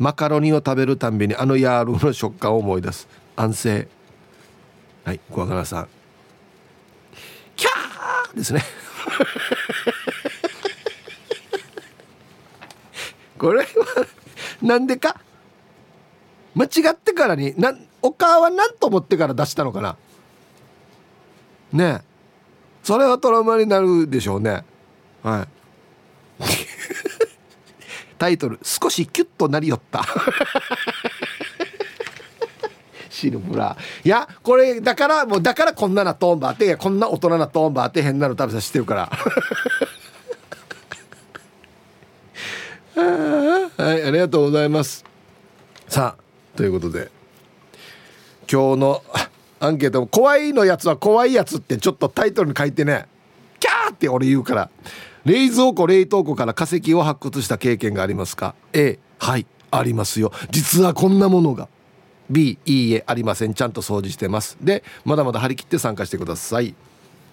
[0.02, 3.08] マカロニを食べるたんびにあのヤールの食感を思い出す。
[3.36, 3.88] 安静。
[5.04, 5.88] はい小若菜さん。
[7.56, 8.36] キャー！
[8.36, 8.64] ですね。
[13.38, 13.66] これは
[14.64, 15.22] なんでか？
[16.56, 19.98] 間違ってからになお母は何と思ってから出したのかな？
[21.74, 22.06] ねえ。
[22.84, 24.66] それはトラウマになるでしょうね。
[25.22, 25.48] はい。
[28.22, 30.06] タイトル「少しキュッとなりよった」
[33.10, 39.10] シルブラいやこれだからもうだからこんななトーンバーってこんな大人なトーンバーって変なの食べさせてるから。
[43.84, 45.04] はいありがとうございます。
[45.88, 46.22] さあ
[46.56, 47.10] ということで。
[48.52, 49.04] 今日の
[49.60, 53.08] アンケートも「怖いのやつは怖いやつ」ってちょっとタイトルに書いてね
[53.60, 54.70] 「キャー!」って俺言うから
[55.26, 60.32] 冷蔵庫冷凍庫から化石を発掘した経験がありますか？A はいありますよ。
[60.50, 61.68] 実はこんなものが。
[62.30, 63.54] B いいえありません。
[63.54, 64.58] ちゃんと掃除してます。
[64.62, 66.74] でまだまだ張り切って参加してください。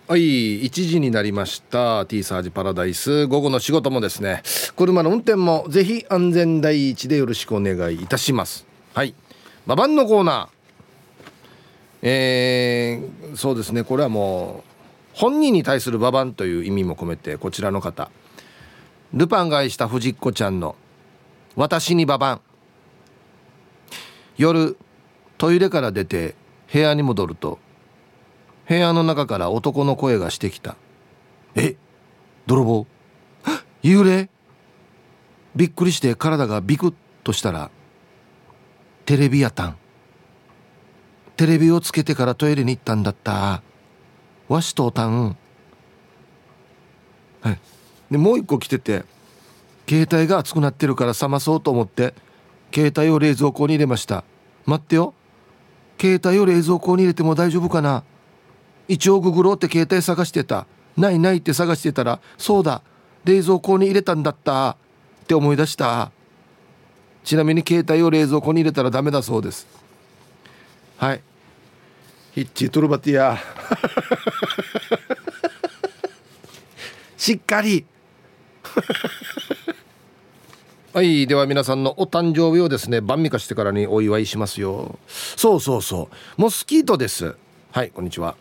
[0.09, 2.05] はい1時になりました。
[2.07, 3.27] T サージパラダイス。
[3.27, 4.43] 午後の仕事もですね
[4.77, 8.67] 車の運転もぜひ安全第一でよろしくお願いいたします。
[8.93, 9.15] はい
[9.67, 10.59] ババンのコーナー。
[12.01, 14.68] えー、そうですねこれはもう
[15.19, 18.09] 本人に対するババンという意味も込めてこちらの方。
[19.13, 20.77] ルパンが愛した藤子ちゃんの
[21.57, 22.41] 「私にババン」
[24.39, 24.77] 夜
[25.37, 26.37] トイレから出て
[26.73, 27.59] 部屋に戻ると
[28.69, 30.77] 部屋の中から男の声がしてきた
[31.57, 31.75] 「え
[32.47, 32.87] 泥棒。
[33.83, 34.31] 幽霊?」
[35.57, 37.73] びっくりして体がビクッとしたら
[39.05, 39.77] テレビやたん
[41.37, 43.63] テレビをつけてからトイレに行ったんだった。
[44.49, 45.37] 和紙とたん。
[47.41, 47.59] はい。
[48.11, 49.05] でもう一個来てて
[49.89, 52.15] 携帯が熱くなってるから冷まそうと思って
[52.75, 54.25] 携帯を冷蔵庫に入れました。
[54.67, 55.15] 待ってよ。
[56.01, 58.05] 携帯を冷蔵庫に入れても大丈夫かな。
[58.87, 60.67] 一応ググろうって携帯探してた。
[60.97, 62.83] ないないって探してたらそうだ。
[63.25, 64.77] 冷蔵庫に入れたんだった。
[65.25, 66.11] って思い出した。
[67.25, 69.67] ちなみに携帯を冷蔵庫に入れたらダメだそうです。
[70.97, 71.23] はい。
[72.39, 73.37] ヒッチトルバティア。
[77.17, 77.85] しっかり。
[80.95, 85.01] はいでは皆さんのお誕生日をですね晩味化してからにお祝いしますよ。
[85.09, 86.17] そうそうそう。
[86.41, 87.35] モスキートです。
[87.73, 88.37] はいこんにちは。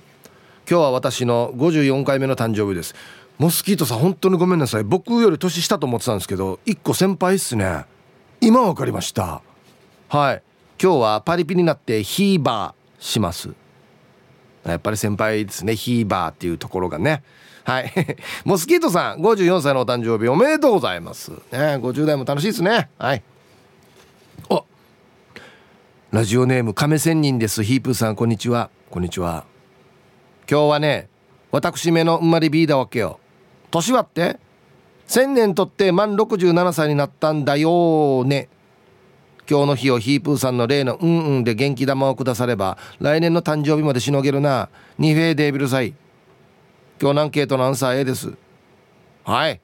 [0.69, 2.93] 今日は私の54回目の誕生日です。
[3.39, 4.83] モスキートさん本当にごめんなさい。
[4.83, 7.85] 僕より年下と思ってたんですけど1個先輩っすね。
[8.41, 9.41] 今分かりました。
[10.09, 10.43] はい。
[10.79, 13.55] 今日はパリピになってヒーバーします
[14.71, 15.75] やっぱり先輩ですね。
[15.75, 17.23] ヒーバーっていうところがね。
[17.63, 17.91] はい。
[18.45, 21.31] モスキートさん54歳のお誕生日おめでとうございます。
[21.31, 22.89] ね50代も楽しいですね。
[22.97, 23.23] はい。
[24.49, 24.63] お
[26.11, 27.63] ラジオネーム亀仙人です。
[27.63, 28.69] ヒープーさんこんにちは。
[28.89, 29.43] こんにちは。
[30.49, 31.09] 今日はね
[31.51, 33.19] 私めの生まれビーだわけよ。
[33.69, 34.39] 年はって
[35.09, 38.47] ？1000年とって満67歳になったんだよね。
[39.49, 44.69] 今日の日をヒープーさんの例のうんうんで元気玉をくだされば来年の誕生日までしのげるな。
[44.97, 45.93] ニフェーデービルサイ
[46.99, 48.33] 今日のアンケートのアンサー A です。
[49.23, 49.61] はい。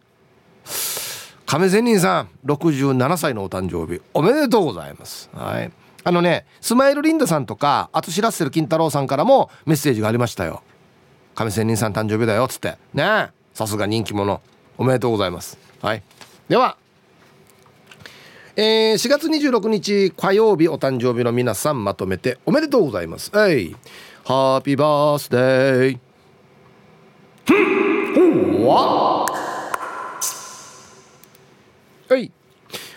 [1.46, 4.02] 亀仙人さん67歳のお誕生日。
[4.14, 5.30] おめでとうございます。
[5.34, 5.72] はい。
[6.06, 10.64] あのねスマイルリンダさんとかあとしらっせる金太郎さんからもメッセージがありましたよ。
[11.36, 12.78] 亀仙人さん誕生日だよっつって。
[12.94, 13.32] ね。
[13.54, 14.42] さすが人気者。
[14.78, 15.58] おめでとうございます。
[15.82, 16.04] はい。
[16.48, 16.78] では
[18.56, 23.32] えー、4月26日火曜日お誕生日の皆さんまとめておめでとうございます。
[23.36, 23.76] はい。
[24.24, 26.00] ハッピーバースデー
[32.10, 32.32] はい。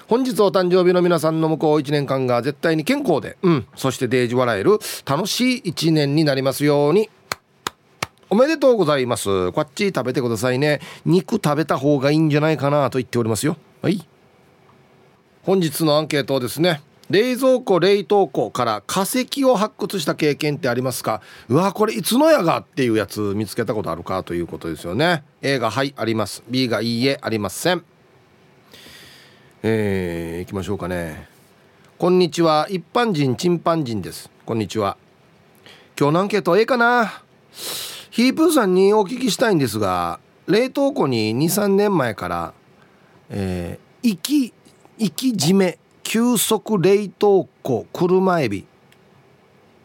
[0.09, 7.09] 本日お誕生日の皆さんの向こう1年間が絶対に健康で、うん、そしてデージ笑える楽しい1年になりますように。
[8.29, 9.53] おめでとうございます。
[9.53, 10.81] こっち食べてくださいね。
[11.07, 13.57] 肉食べた方がいいんじゃないかなと言っておりますよ。
[13.81, 14.07] はい。
[15.47, 21.23] 本日のアンケートですね冷蔵庫冷凍庫から化石を発掘した経験ってありますか？
[21.49, 25.23] うわこれいつのやがっていうやつ見つけたことあるかということですよね。
[25.43, 26.43] A がはいあります。
[26.51, 27.85] B がいいえありません。
[29.63, 31.29] えー、いきましょうかね。
[31.97, 32.67] こんにちは。
[32.69, 34.29] 一般人チンパンジンです。
[34.45, 34.97] こんにちは。
[35.97, 37.23] 今日のアンケート A かな？
[38.11, 42.55] ヒープーさんにお聞きしたいんですが冷凍庫に23年前から
[43.31, 44.53] えー、生き
[44.99, 48.67] 生き締め急速冷凍庫車エビ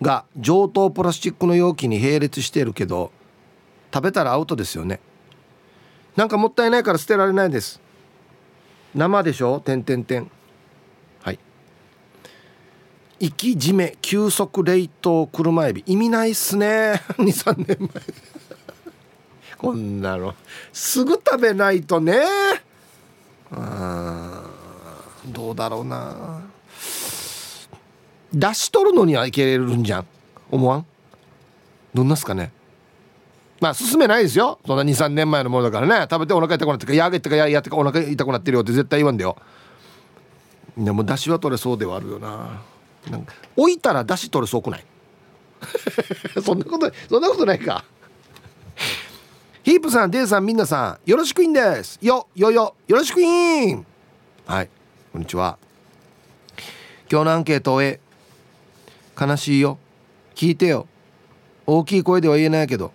[0.02, 3.12] が上等プラスチックの容器に並列してるけど
[3.93, 5.00] 食べたらアウトですよね。
[6.15, 7.82] なんかもったいないから捨てられないです。
[8.95, 9.60] 生でしょ？
[9.60, 10.30] てんてんてん。
[11.24, 11.39] はい。
[13.19, 15.84] 生き締め急速冷凍車エビ。
[15.86, 17.02] 意味ないっすね。
[17.19, 18.04] 23年前。
[19.58, 20.36] こんなの。
[20.74, 22.19] すぐ食べないとね。
[23.52, 24.40] あ
[25.25, 26.41] どうだろうな。
[28.34, 30.05] 出し取るのにはいけるんじゃん。
[30.49, 30.86] 思わん？
[31.93, 32.51] どんなすかね。
[33.60, 34.57] まあ進めないですよ。
[34.65, 36.07] そんな23年前のものだからね。
[36.10, 39.36] 食べてお腹痛くなってかやげてかややってかお腹痛くなってるよって絶対言わんだよ。
[40.77, 42.62] でも出汁は取れそうではあるよな。
[43.10, 44.86] なんか置いたら出汁取れそうくない？
[46.41, 47.84] そんなことそんなことないか。
[49.63, 51.99] ヒープさんデイさんみんなさんよろしくいんです。
[52.01, 53.86] よよよよろしくいん。
[54.47, 54.69] はい。
[55.12, 55.58] こんにちは。
[57.12, 58.00] 今日のアンケートへ
[59.19, 59.78] 悲しいよ。
[60.36, 60.88] 聞いてよ。
[61.65, 62.93] 大きい声では言えないけど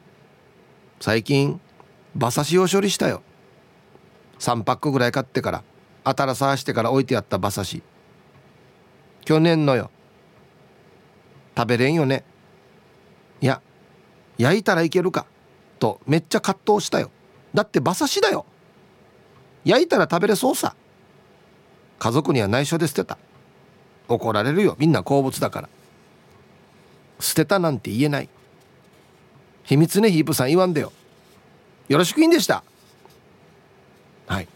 [0.98, 1.61] 最近
[2.16, 3.20] 馬刺しを処理したよ。
[4.38, 5.62] 3パックぐらい買ってから
[6.05, 7.83] あたらさしてから置いてあった馬刺し。
[9.26, 9.90] 去年のよ。
[11.55, 12.24] 食べれんよね。
[13.42, 13.61] いや
[14.38, 15.26] 焼いたらいけるか。
[15.79, 17.11] とめっちゃ葛藤したよ。
[17.52, 18.46] だって馬刺しだよ。
[19.66, 20.74] 焼いたら食べれそうさ。
[21.98, 23.18] 家族には内緒で捨てた。
[24.09, 24.76] 怒られるよ。
[24.78, 25.68] みんな好物だから。
[27.18, 28.28] 捨てたなんて言えない。
[29.64, 30.92] 秘密ねヒープさん言わんでよ。
[31.88, 32.62] よろしくいいんでした。
[34.26, 34.48] はい。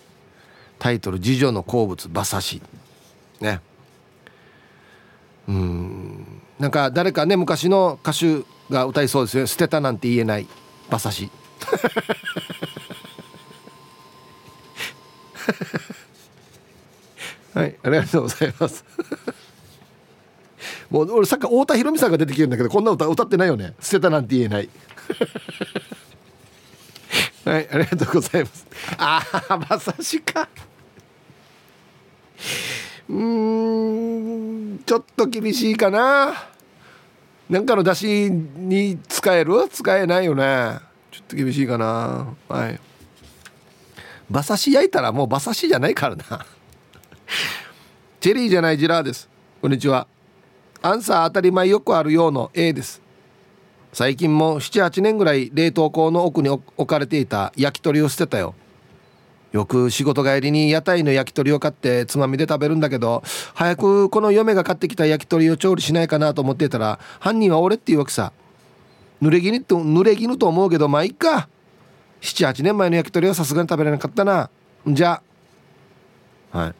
[0.78, 2.62] タイトル「次女の好物馬刺し」
[3.40, 3.60] ね。
[5.48, 6.42] うん。
[6.58, 10.46] なんか誰かね昔の歌手が歌いそうですよ捨てたなんて言えない。
[10.88, 11.30] 馬刺し。
[17.54, 18.84] はいありがとうございます。
[20.90, 23.74] もう俺さっき太田裕美さんが出てきてるんだけどこんな歌歌ってないよね。
[23.80, 24.68] 捨てたなんて言えない。
[27.44, 28.66] はいありがとうございます。
[28.98, 30.48] ああ馬刺しか。
[33.08, 36.34] うんちょっと厳しいかな。
[37.48, 39.68] なんかの出汁に使える？
[39.68, 40.78] 使えないよね。
[41.10, 42.28] ちょっと厳しいかな。
[42.48, 42.78] はい。
[44.30, 46.46] 馬刺し焼いたらもう馬刺しじゃないからな。
[48.20, 49.30] チェリーじゃないジラーです。
[49.62, 50.06] こんにちは。
[50.82, 53.00] アンサー当たり前よくあるようの A です。
[53.94, 58.54] 最近も78年ぐらい冷凍庫の奥に置かれていた焼き鳥を捨てたよ。
[59.52, 63.22] よく仕事帰りに屋台の焼き鳥を買ってつまみで食べるんだけど
[63.54, 68.34] 早くこの嫁が買ってきた焼き鳥を調理しないかなと思ってたら犯人は俺っていうわけさ。
[69.22, 71.48] 濡れ衣と濡れ衣と思うけどまあいっか。
[72.20, 74.50] 78年前の焼き鳥はさすがに食べれなかったな。
[74.86, 75.22] じゃ
[76.52, 76.58] あ。
[76.58, 76.74] はい。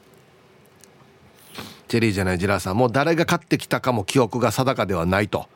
[1.90, 2.76] チェリーじゃないジラーさん。
[2.76, 5.48] もう誰が買ってきたかも記憶が定かではないと。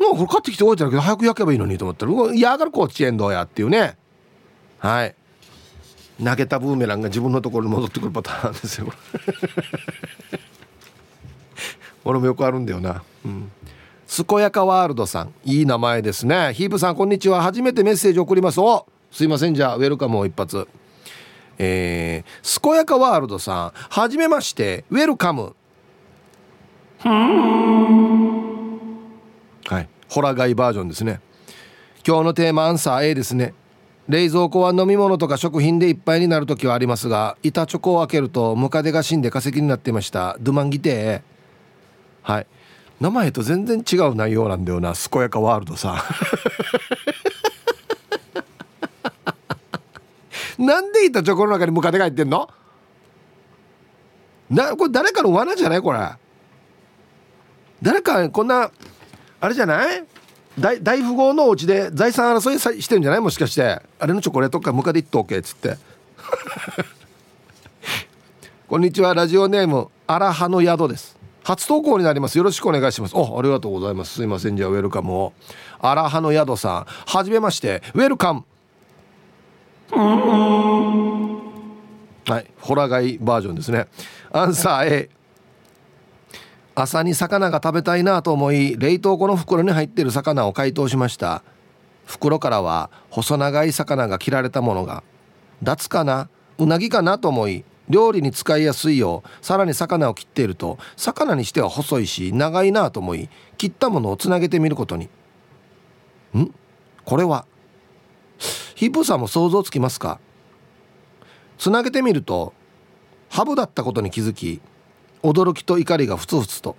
[0.00, 3.96] もうこれ買ってきておいたけど早く焼けばいいのにと思ったら「いやがるこっちへんどうや」っていうね。
[4.80, 5.14] はい。
[6.22, 8.92] 投げたブーメランが自分のところに戻ってくるパターンですよ
[12.04, 13.04] 俺もよくあるんだよな。
[13.24, 13.50] うん。
[14.26, 15.32] 健やかワールドさん。
[15.44, 16.52] いい名前ですね。
[16.52, 17.42] ヒープさんこんにちは。
[17.42, 18.60] 初めてメッセージ送ります。
[18.60, 19.54] おすいません。
[19.54, 20.66] じゃあウェルカムを一発。
[21.58, 25.54] えー、健やかワールドさんはじめましてウェルカム
[29.64, 29.88] はい。
[30.08, 31.20] ホラガイバージョンですね。
[32.06, 33.54] 今日のテーマアンサー A ですね。
[34.08, 40.36] 冷蔵庫は飲み物とか食品でいっぱいになる時はありますが板チョコを開けるとムカデが死んで化石になっていました。
[40.40, 41.22] ドゥマンギテー。
[42.22, 42.46] はい。
[43.00, 45.96] 名前と全然違う内容なんだよな健やかワールドさん。
[50.62, 52.48] なんで板チョコの中にムカデが入ってんの？
[54.48, 55.98] なこれ誰かの罠じゃないこれ。
[57.82, 58.70] 誰かこんな
[59.40, 60.04] あれじゃない？
[60.56, 63.20] 大大富豪のお家で財産争いしてるんじゃない？
[63.20, 63.82] もしかして。
[63.98, 65.76] あれのチョコレートかムカデいっとけっつって。
[68.68, 69.14] こんにちは。
[69.14, 71.16] ラジオネームアラハの宿です。
[71.42, 72.38] 初投稿になります。
[72.38, 73.16] よろしくお願いします。
[73.16, 74.14] おありがとうございます。
[74.14, 74.56] すいません。
[74.56, 75.32] じゃあウェルカムを。
[75.80, 76.84] アラハの宿さん。
[76.84, 77.82] はじめまして。
[77.94, 78.44] ウェルカム。
[79.94, 81.38] は
[82.40, 83.88] いホラガイバージョンですね。
[84.30, 85.10] アンサー A
[86.74, 91.42] 朝に魚が食べたいなと思い冷凍庫の袋に入っている魚を解凍しました。
[92.06, 95.04] 袋からは細長い魚が切られたものが。
[95.62, 96.30] ダツかな？
[96.58, 103.28] うなぎかなと思い料理に使いやすいようさらに魚を切っていると魚にしては細いし長いなと思い
[103.58, 105.10] 切ったものをつなげてみることに。
[106.34, 106.50] ん？
[107.04, 107.44] これは
[108.74, 110.18] ヒップさんも想像つきますか？
[111.58, 112.52] つなげてみると
[113.28, 114.60] ハブだったことに気づき
[115.22, 116.76] 驚きと怒りがふつふつと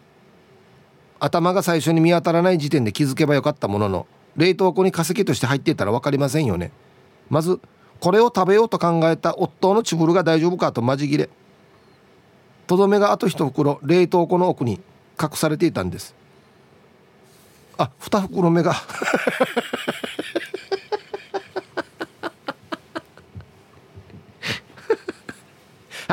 [1.19, 6.71] 頭が最初に見当たらない時点で気づけばよかったものの冷凍庫に化石として入っていたら分かりませんよね。
[7.29, 7.61] まず
[8.01, 11.29] これを食べようと考えた夫のチブルが大丈夫かとマジ切れ
[12.67, 14.81] とどめがあと一袋冷凍庫の奥に
[15.21, 16.13] 隠されていたんです。
[17.77, 18.75] あ二袋目が。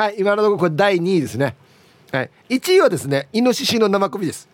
[0.01, 1.55] はい今のところこれ第2位ですね。
[2.11, 4.49] はい、1位はですねイノシシの生首です。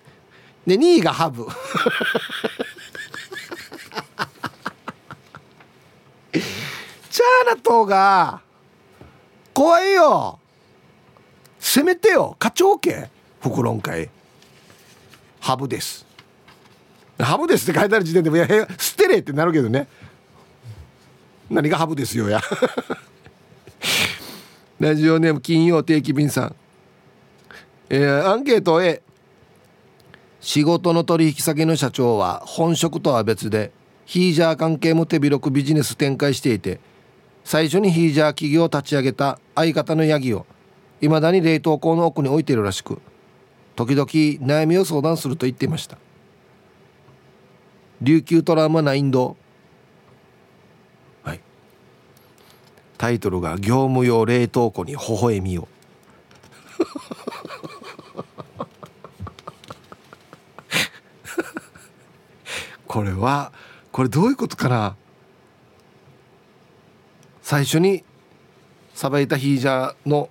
[0.66, 1.48] で2位がハブ。
[6.34, 8.42] チャーナ島が
[9.54, 10.38] 怖いよ。
[11.62, 12.36] せめてよ。
[12.38, 13.10] 課長家。
[13.40, 14.10] フクロン会。
[15.40, 16.06] ハブです。
[17.18, 19.88] ハブですって書いてある時点でもいや捨てれってなるけどね。
[21.50, 22.42] 何がハブですよや。
[24.80, 26.56] ラジオネーム金曜定期便さん。
[27.90, 29.02] えー、アンケート A
[30.40, 33.72] 仕事の取引先の社長は本職とは別で
[34.06, 36.80] ヒージャー関係も手広くビジネス展開していて
[37.44, 40.46] 最初にヒージャー企業を立ち上げた相方のヤギを
[41.02, 43.02] いまだに冷凍庫の奥に置いているらしく
[43.76, 44.06] 時々
[44.46, 45.98] 悩みを相談すると言っていました。
[48.02, 49.38] 琉球トラウマナインド
[51.24, 51.42] はい
[52.98, 55.68] タイトルが「業務用冷凍庫に微笑みを」
[62.88, 63.52] これは
[63.92, 64.96] これどういうことかな？
[67.42, 68.04] 最初に
[68.94, 70.30] さばいたヒージャーの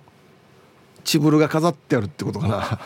[1.03, 2.79] チブルが飾ってあるってことかな？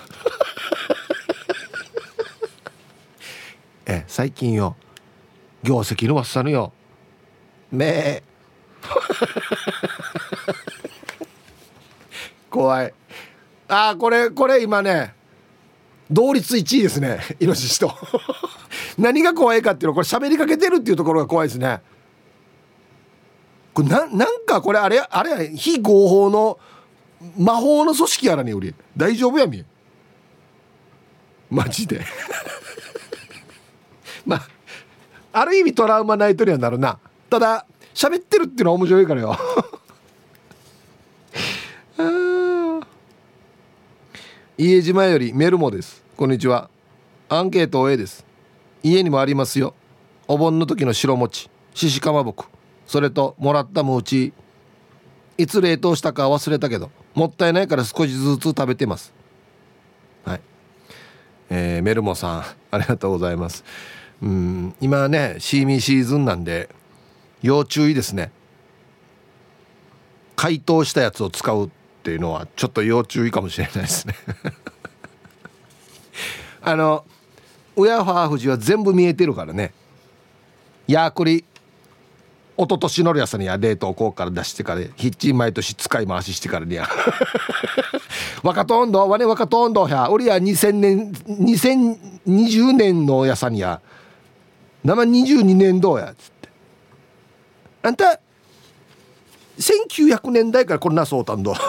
[3.86, 4.76] え最近よ。
[5.64, 6.74] 業績のわっさるよ。
[7.72, 8.24] め
[12.50, 12.94] 怖い。
[13.68, 15.14] ああこれこれ今ね
[16.12, 17.94] 同率1位ですねイノシシと。
[18.98, 21.82] 何が怖いかっていうのこれ喋りかけてるっていうところが怖いですね。
[23.74, 26.60] これななんかこれあれあれ非合法の
[27.38, 29.64] 魔法の組織やらねより大丈夫やみ。
[31.50, 32.02] マジで。
[34.26, 34.48] まあ
[35.34, 37.00] ある意味トラウマナイトにはなるな。
[37.30, 39.38] ただ喋ってるっていうのは面白いからよ。
[44.58, 46.04] 家島よりメルモです。
[46.16, 46.70] こんにちは。
[47.30, 48.26] アンケート A です。
[48.84, 49.74] 家にもありますよ。
[50.28, 51.50] お盆の時の白餅。
[51.74, 52.46] ししかまぼく
[52.86, 54.34] それともらったムーチ
[55.38, 56.92] いつ冷凍したか忘れたけど。
[57.14, 59.14] もったいないから少しずつ食べてます。
[60.24, 60.42] はい。
[61.50, 63.64] えー、メルモさんありがとうございます。
[64.22, 66.70] うん今ねシーミーシーズンなんで
[67.42, 68.32] 要注意ですね。
[70.36, 71.70] 解凍したやつを使うっ
[72.04, 74.16] ていうのはちょっと要注意かもしれないですね。
[76.62, 77.06] あの
[77.76, 79.74] 親ファー富士は全部見えてるからね。
[80.88, 81.46] ヤークリ
[82.58, 86.88] 一昨年のやさにや冷凍庫から出してからヒッチン毎年使い回ししてからにや
[88.44, 93.82] 若とんどわね若とんどや俺や2000年2020年のやさにや
[94.84, 96.14] 生22年どうや？
[96.16, 96.31] つ
[97.84, 98.20] あんた
[99.58, 101.54] 1900年代からこんなそうたんど。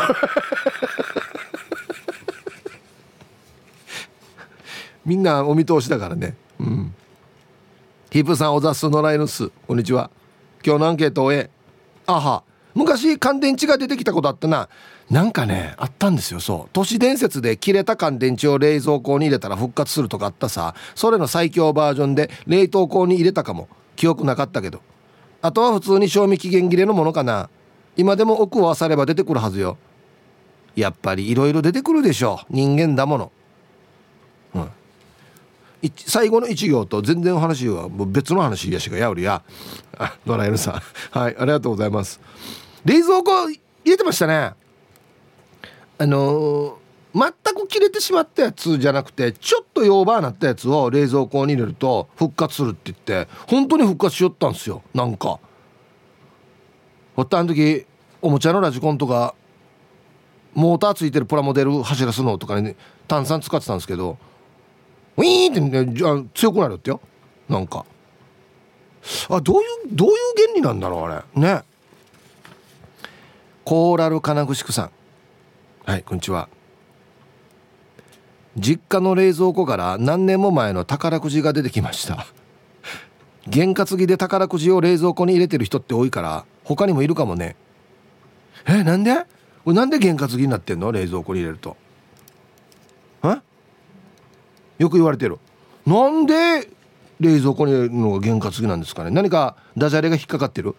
[5.04, 6.36] みんなお見通しだからね。
[6.60, 6.94] うん。
[8.10, 10.10] ヒープさんおざすのらいのすこんにちは。
[10.64, 11.50] 今日のアンケートをえ
[12.06, 12.44] あは。
[12.74, 14.68] 昔乾電池が出てきたことあったな。
[15.10, 16.40] なんかねあったんですよ。
[16.40, 16.70] そう。
[16.72, 20.74] 都市伝説で切れた乾電池を冷蔵庫に入れたら復活するとかあったさ。
[20.94, 23.68] それの最強バージョンで冷凍庫に入れたかも。
[23.96, 24.80] 記憶なかったけど。
[25.43, 27.51] あとは普通に賞味期限切れのものかな。
[27.97, 29.76] 今でも奥を漁れば出てくるはずよ。
[30.76, 32.47] やっぱりいろいろ出てくるでしょう。
[32.49, 33.32] 人間だもの。
[34.55, 34.70] うん。
[35.97, 39.43] 最後の一行と全然話はもう別の話やしがやおりや。
[39.99, 40.74] あドラエルさん。
[41.18, 42.20] はいありがとうございます。
[42.84, 44.53] 冷蔵庫入れてましたね。
[45.99, 46.74] あのー、
[47.14, 54.82] 全く切れてしまったやつじゃなくてちょっとヨーバーなったやつを冷蔵庫に入れると復活するって言って本当に復活しよったんですよ。
[54.94, 55.38] なんか。
[57.14, 57.86] ほったあの時
[58.22, 59.34] おもちゃのラジコンとか
[60.54, 62.76] モーターついてるプラモデル走らすのとかに、ね、
[63.08, 64.16] 炭酸使ってたんですけど
[65.16, 67.00] ウィーンって、ね、じゃ強くなるってよ。
[67.48, 67.84] なんか。
[69.28, 71.40] あどういうどういう原理なんだろうあれ。
[71.40, 71.62] ね。
[73.64, 74.90] コーラル金具宿さん。
[75.84, 76.48] はいこんにちは。
[78.59, 82.26] 実家の冷蔵庫から何年も前の宝くじが出てきました。
[83.50, 87.57] 験担ぎで宝くじを冷蔵庫に入れてる人って多いから他にもいるかもね。
[88.66, 89.24] えなんで？
[89.64, 90.92] なんで験担ぎになってんの？
[90.92, 91.76] 冷蔵庫に入れると。
[93.24, 93.40] え？
[94.78, 95.38] よく言われてる。
[95.86, 96.68] なんで
[97.18, 99.11] 冷蔵庫に入れるのが験担ぎなんですかね？
[99.11, 100.76] 何かダジャレが引っかかってる？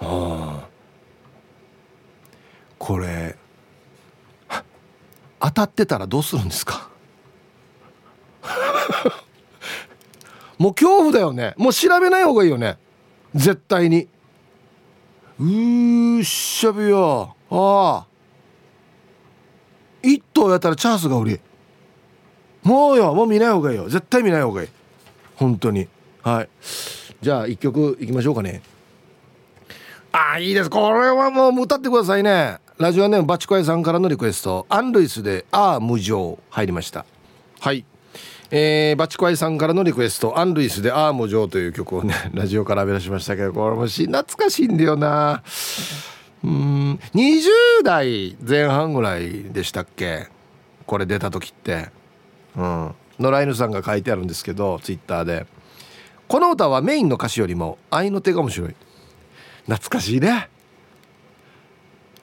[0.00, 0.68] ああ。
[2.78, 3.36] これ
[5.46, 6.88] 当たってたらどうするんですか？
[10.58, 11.54] もう恐怖だよね。
[11.58, 12.78] もう調べない方がいいよね。
[13.34, 14.08] 絶対に。
[15.38, 18.06] うーしゃべよああ。
[20.02, 21.40] 一頭やったらチャンスが売り。
[22.62, 23.12] もうよ。
[23.14, 23.88] もう見ない方がいいよ。
[23.88, 24.68] 絶対見ない方がいい。
[25.36, 25.88] 本当に。
[26.22, 26.48] はい。
[27.20, 28.62] じゃあ一曲いきましょうかね。
[30.12, 30.70] ああいいです。
[30.70, 32.58] これはもう歌ってくださいね。
[32.78, 37.04] ラジオネームバチコヤさんからのリクエストアンルイスで「ああ無情」入りました。
[37.60, 37.84] はい。
[38.50, 45.42] えー、バチコアイさんからのリクエスト「アン・ルイスでアーム・ジョー」という曲をね ラジオから浴び出しましたけどこれもし懐かしいんだよな。
[46.42, 47.48] うん20
[47.84, 50.26] 代前半ぐらいでしたっけ？
[50.84, 51.90] これ出た時って。
[52.56, 52.94] うん。
[53.20, 55.46] 野良犬さんが書いてあるんですけどツイッターで。
[56.26, 58.74] この歌はメインの歌詞よりも愛の手が面白い。
[59.66, 60.48] 懐かしいね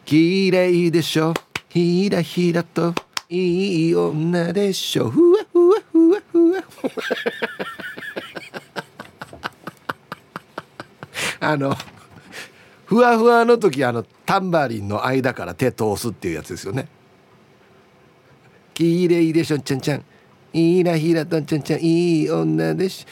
[0.06, 1.34] 綺麗でしょ？
[1.70, 2.94] ひらひらと。
[3.30, 5.10] いい女でしょ？
[5.10, 6.64] ふわふわふわふわ。
[11.40, 11.76] あの
[12.86, 16.88] ふわふわの時あのタンバリンの間から手通すっていうやつですよね。
[18.74, 19.60] きれいでしょ？
[19.60, 20.04] ちゃんちゃん。
[20.54, 21.80] いらひらとちゃんちゃん。
[21.80, 23.06] いい女でし。
[23.06, 23.08] ょ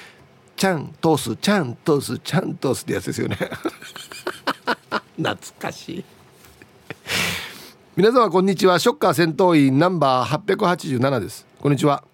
[0.58, 3.38] ちゃん通すちゃん通すちゃん通すってやつですよね。
[5.16, 6.04] 懐かしい。
[8.00, 8.80] 皆様こんにちは。
[8.80, 11.46] ショッカー戦闘員ナンバー887です。
[11.60, 12.06] こんにちは。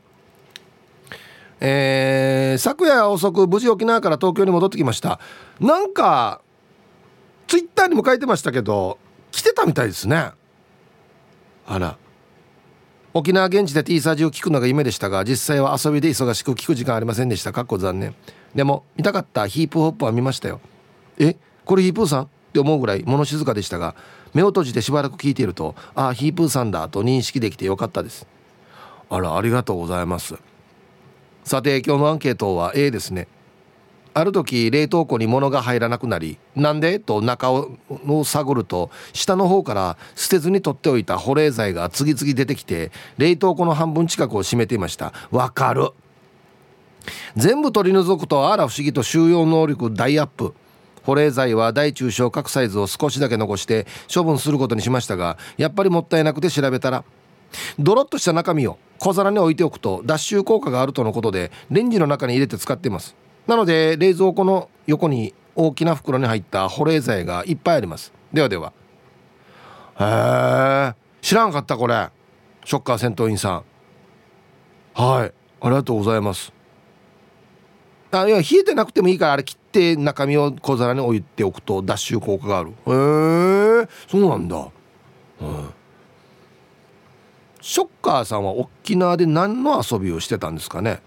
[1.60, 5.20] えー、昨夜遅く無事沖縄から東京に戻ってきました。
[5.60, 6.42] なんか
[7.46, 8.98] ツイッターにも書いてましたけど
[9.32, 10.32] 来てたみたいですね。
[11.68, 12.00] あら。
[13.14, 17.54] 沖縄現地で T サージを聞くのが夢でしたが実際は遊びで忙しく聞く時間ありませんでした。
[17.54, 18.16] かっこ残念。
[18.56, 19.46] でも見たかった。
[19.46, 20.62] ヒープホップは見ましたよ。
[21.20, 21.36] え？
[21.64, 22.24] これヒープーさん？
[22.24, 23.96] って思うぐらい物静かでしたが
[24.36, 28.28] 目を閉じてしばらく聞いているとああヒープーさんだと認識できてよかったです。
[29.10, 30.36] あらありがとうございます。
[31.44, 33.28] さて今日のアンケートは A ですね。
[34.18, 37.00] ある時冷凍庫に物が入らなくなりなんで？
[37.00, 37.78] と中を
[38.24, 45.14] 探ると下の方から捨てずに取っておいた保冷剤が次々出てきて冷凍庫の半分近くを占めていました。
[45.32, 45.90] わかる。
[47.36, 50.54] 全部取り除くとあら不思議と収容能力大アップ。
[51.06, 57.04] 保冷剤は大中小各サイズを少しだけ残して処分することにしましたがやっぱりもったいなくて調べたら
[57.80, 63.16] ドロッとした中身を小皿に置いておくと脱臭効果があるとのことでレンジの中に入れて使っています。
[63.48, 68.12] なので冷蔵庫の横に大きな袋に入った保冷剤がいっぱいあります。
[68.34, 68.74] ではでは。
[70.00, 72.10] へえ知らんかったこれ。
[72.66, 73.64] ショッカー戦闘員さん。
[74.96, 75.34] はい。
[75.62, 76.52] ありがとうございます。
[78.12, 82.70] あいや冷えてなくてもいいからあれ切って中身を小皿に置いておくと脱臭効果がある。
[82.70, 82.74] へ
[83.84, 84.70] えそうなんだ、
[85.42, 85.70] うん、
[87.62, 91.02] ショッカーさんは沖縄で何の遊びをしてたんですかね？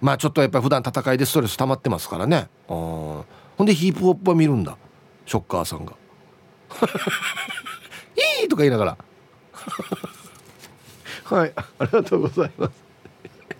[0.00, 2.48] まあちょっとやっぱり普段戦いでストレス溜まってますからね。
[2.68, 3.24] あほ
[3.60, 4.76] んでヒップホップは見るんだ。
[5.26, 5.94] ショッカーさんが
[8.42, 8.96] 「いい!」とか言いながら。
[11.36, 12.72] はいありがとうございます。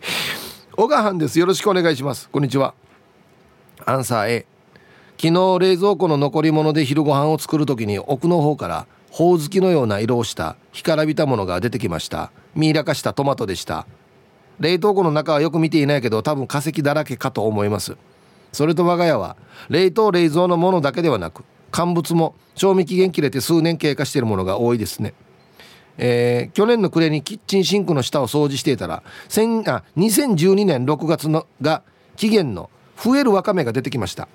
[0.75, 1.39] 小川藩です。
[1.39, 2.29] よろしくお願いします。
[2.31, 2.75] こんにちは。
[3.87, 4.47] アンサー A
[5.21, 12.33] 昨日冷蔵庫の残り物で昼ご飯を作る時に奥の方からほおずきのような色をした干からびたものが出てきました。
[12.55, 13.87] ミイラ化したトマトでした。
[14.59, 17.97] 冷凍庫の中はよく見ていないけど多分化石だらけかと思います。
[18.53, 19.37] それと我が家は
[19.69, 25.15] 冷凍冷蔵のものだけではなく乾物も賞味期限切れて数年経過しているものが多いですね。
[25.99, 31.83] えー、去年の暮れにキッチンシンクの下を掃除していたらあ2012年6月のが
[32.17, 32.71] 期限の
[33.03, 34.29] 増えるわかめが出てきました。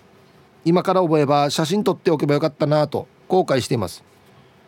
[0.66, 4.04] 今から覚えば写真撮っておけばよかったなと後悔しています。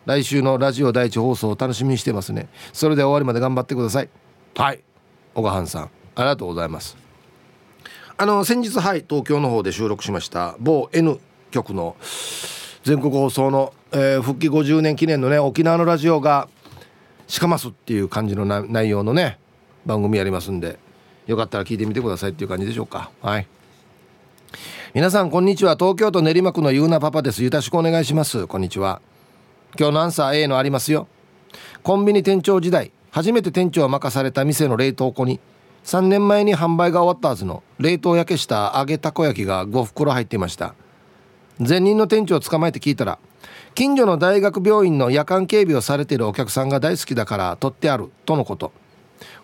[0.06, 2.48] 来週のラジオ第一放送を楽しみにしてますね。
[2.72, 4.08] それで終わりまで頑張ってください。
[4.54, 4.80] はい。
[5.34, 5.88] 小川さんあ
[6.22, 6.96] りがとうございます。
[8.16, 11.18] あの先日はい東京の方で収録しました某 N
[11.50, 11.96] 局の
[12.84, 16.48] 全国放送の、えー、復帰50年記念のね沖縄のラジオが
[17.28, 19.38] しかますっていう感じの内容のね
[19.86, 20.78] 番組やりますんで
[21.26, 23.10] よかったら聞いてみてくださいっていう感じでしょうか。
[23.22, 23.46] はい
[24.92, 25.76] 皆さんこんにちは。
[25.76, 27.44] 東京都練馬区のゆうなパパです。
[27.44, 28.48] よろしくお願いします。
[28.48, 29.00] こんにちは。
[29.78, 31.06] 今日のアンサー A のありますよ。
[31.84, 35.38] コンビニ店長時代初めて店長を任された店の冷凍庫に
[35.84, 40.74] 3年前に販売が終わったはずの冷凍焼けした揚げたこ焼きが5袋入っていました。
[41.60, 43.20] 前任の店長を捕まえて聞いたら
[43.76, 48.72] 近所の大学病院の夜間警備をされているお客さんが大好きだから取ってあるとのこと。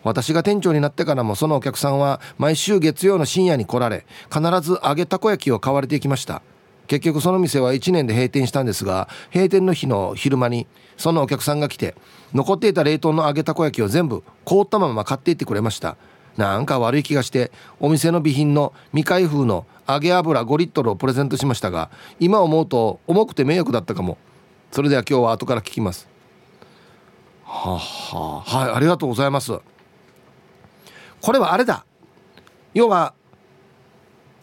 [0.06, 6.42] 私が店長になってからもそのお客さんは毎週月曜の深夜に来られ必ず揚げたこ焼きを買われていきました。
[6.86, 11.96] 結局その店は1年で閉店したんですが閉店の日の昼間にそのお客さんが来て
[12.32, 15.96] 残っていた冷凍の揚げたこ焼きを全部凍ったまま買っていってくれました。
[16.36, 17.50] なんか悪い気がして
[17.80, 21.90] お店の備品の未開封の揚げ油5リットルをプレゼントしましたが
[22.20, 24.18] 今思うと重くて迷惑だったかも。
[24.70, 26.08] それでは今日は後から聞きます。
[27.42, 28.42] はは。
[28.44, 29.58] はいありがとうございます。
[31.26, 31.84] これはあれだ。
[32.72, 33.12] 要は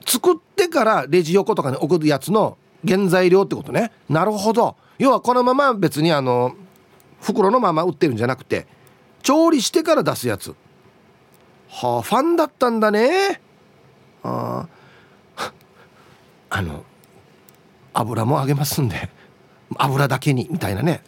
[0.05, 3.93] 作ってからレジ横とかに置くやつの原材料ってことね。
[4.09, 4.75] なるほど。
[4.97, 6.57] 要はこのまま別にあの
[7.21, 8.67] 袋のまま売ってるんじゃなくて
[9.21, 10.55] 調理してから出すやつ。
[11.69, 13.39] はあファンだったんだね。
[14.21, 14.67] あ
[16.49, 16.59] あ。
[16.61, 16.83] の
[17.93, 19.09] 油もあげますんで
[19.77, 21.01] 油だけにみたいなね。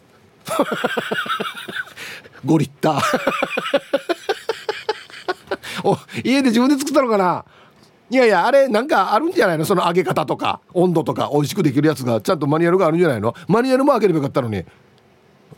[2.46, 3.02] 5リッター。
[6.24, 7.44] 家で自分で作ったのかな？
[8.08, 9.64] いやいやあれなんかあるんじゃないの？
[9.64, 13.34] その揚げ方とか温度とか美味しくできるやつがちゃんとマニュアルがあるんじゃないの？
[13.48, 14.64] マニュアルも開ければよかったのに。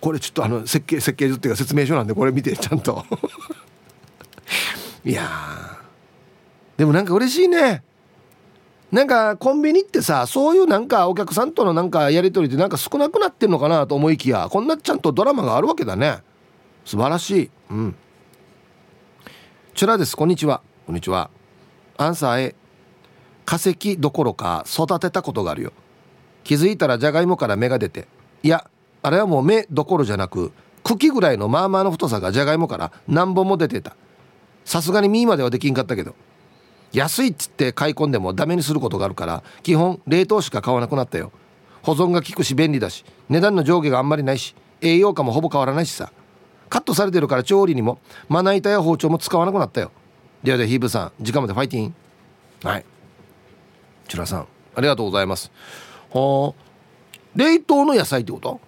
[0.00, 3.04] これちょっとあの設計設計図っていうか説明書なんでこれ見てちゃんと。
[5.04, 5.28] いや
[6.76, 7.82] でもなんか嬉しいね。
[8.92, 16.18] なんかコンビニってさそういうなんかお客さんとのなんかやり取りってなんか少なくなってんのかなと思いきやこんなちゃんとドラマがあるわけだね。
[16.84, 17.50] 素晴らしい。
[17.70, 17.96] うん。
[19.78, 20.60] チュラですこんにちは。
[20.86, 21.30] こんにちは。
[21.98, 22.54] アンサー A
[23.46, 25.72] 化石どころか育てたことがあるよ。
[26.42, 28.08] 気づいたらじゃがいもから芽が出て
[28.42, 28.68] いや
[29.02, 30.50] あれはもう芽どころじゃなく
[30.82, 33.94] 茎ぐらいのまあまあの太さがじゃがいもから何本も出てた。
[34.64, 36.16] さすがに実まではできんかったけど。
[36.92, 41.30] 安いっつって買い込んでもダメにすることがあるから基本冷凍しか買わなくなったよ。
[41.82, 43.04] 保存が効くし便利だし。
[43.28, 46.10] 値段の上下があんまりないし栄養価もほぼ変わらないしさ。
[46.68, 47.98] カットされてるから調理にも
[48.28, 49.90] まな板や包丁も使わなくなったよ。
[50.42, 51.94] ではでヒーブさん時間までファイティン。
[52.62, 52.84] はい。
[54.08, 55.50] チュラさんありがとうございます。
[56.10, 56.68] はあ
[57.34, 58.60] 冷凍の野菜ってこと？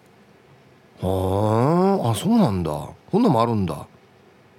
[1.07, 2.71] はああそうなんだ。
[3.11, 3.87] こんなもあるんだ。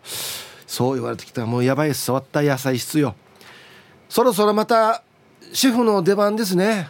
[0.03, 3.13] そう言われてきたらもうやばいっす触った野菜必要。
[4.09, 5.03] そろそろまた
[5.53, 6.89] シェフの出番ですね。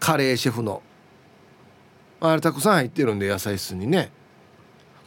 [0.00, 0.82] カレーシェフの。
[2.20, 4.10] あれたくさん入ってるんで野菜室にね。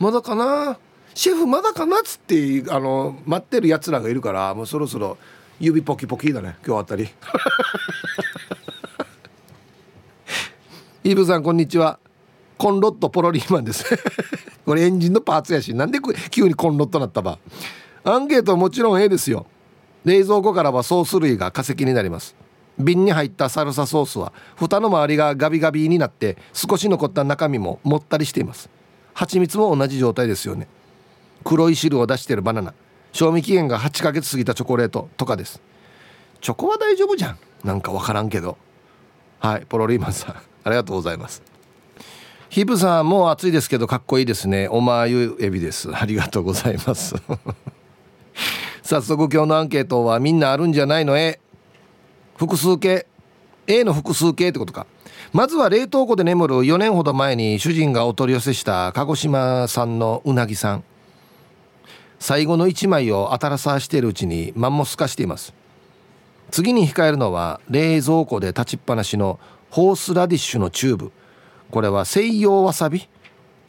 [0.01, 0.79] まだかな？
[1.13, 1.99] シェフまだかな？
[1.99, 5.15] っつってあの待ってるやつらがいるからもうそろそろ
[5.59, 7.07] 指ポキポキだね今日あたり。
[11.03, 11.99] イブ さんこんにちは。
[12.57, 13.85] コンロットポロリーマンです。
[14.65, 15.99] これエンジンのパーツやしなんで
[16.31, 17.37] 急にコンロットなったば。
[18.03, 19.45] アンケートはもちろん A ですよ。
[20.03, 22.35] 冷蔵庫からはソース類が化石になります。
[22.79, 28.67] 瓶に入ったサルサソースは蓋の周りがガビガビになって少し残った中身ももったりしています。
[29.21, 30.67] 蜂蜜も同じ状態ですよね。
[31.43, 32.73] 黒い汁を出してるバナナ。
[33.13, 35.61] 賞味期限が8ヶ月過ぎたチョコレートとかです。
[36.41, 37.37] チョコは大丈夫じゃん。
[37.63, 38.57] なんか分からんけど。
[39.37, 40.35] はいポロリーマンさん。
[40.65, 41.43] ありがとうございます。
[42.49, 44.67] ヒブさんもう暑いですけどかっこいいですね。
[44.67, 45.95] おまゆエビです。
[45.95, 47.13] ありがとうございます。
[48.81, 51.39] 早速今日のアンケートはみんなあるんじゃないの？A
[52.37, 53.05] 複数形
[53.67, 54.87] ？A の複数形ってことか。
[55.33, 60.83] まずは冷凍庫で眠る4年ほど前に主人がお取り寄せした鹿児島産のうなぎさん。
[62.19, 65.53] 最後の1枚を新さしているうちにマンモス化しています。
[66.51, 71.13] 次に控えるのは冷蔵庫で立ちっぱなしのホースラディッシュのチューブ。
[71.71, 73.07] これは西洋わさび？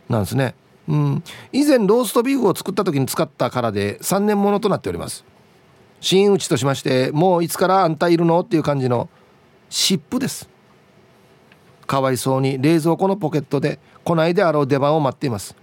[0.08, 0.56] なんですね。
[0.88, 1.22] うん。
[1.52, 5.24] 以前ローストビーフを作った時に使ったからで3年ものとなっております。
[6.00, 8.40] 真打ちとしましてもういつからあんたいるの？
[8.40, 9.08] っていう感じの
[9.70, 10.50] 湿布です。
[11.92, 15.54] かわいそうに冷蔵庫のポケットで来ないであろう出番を待っています。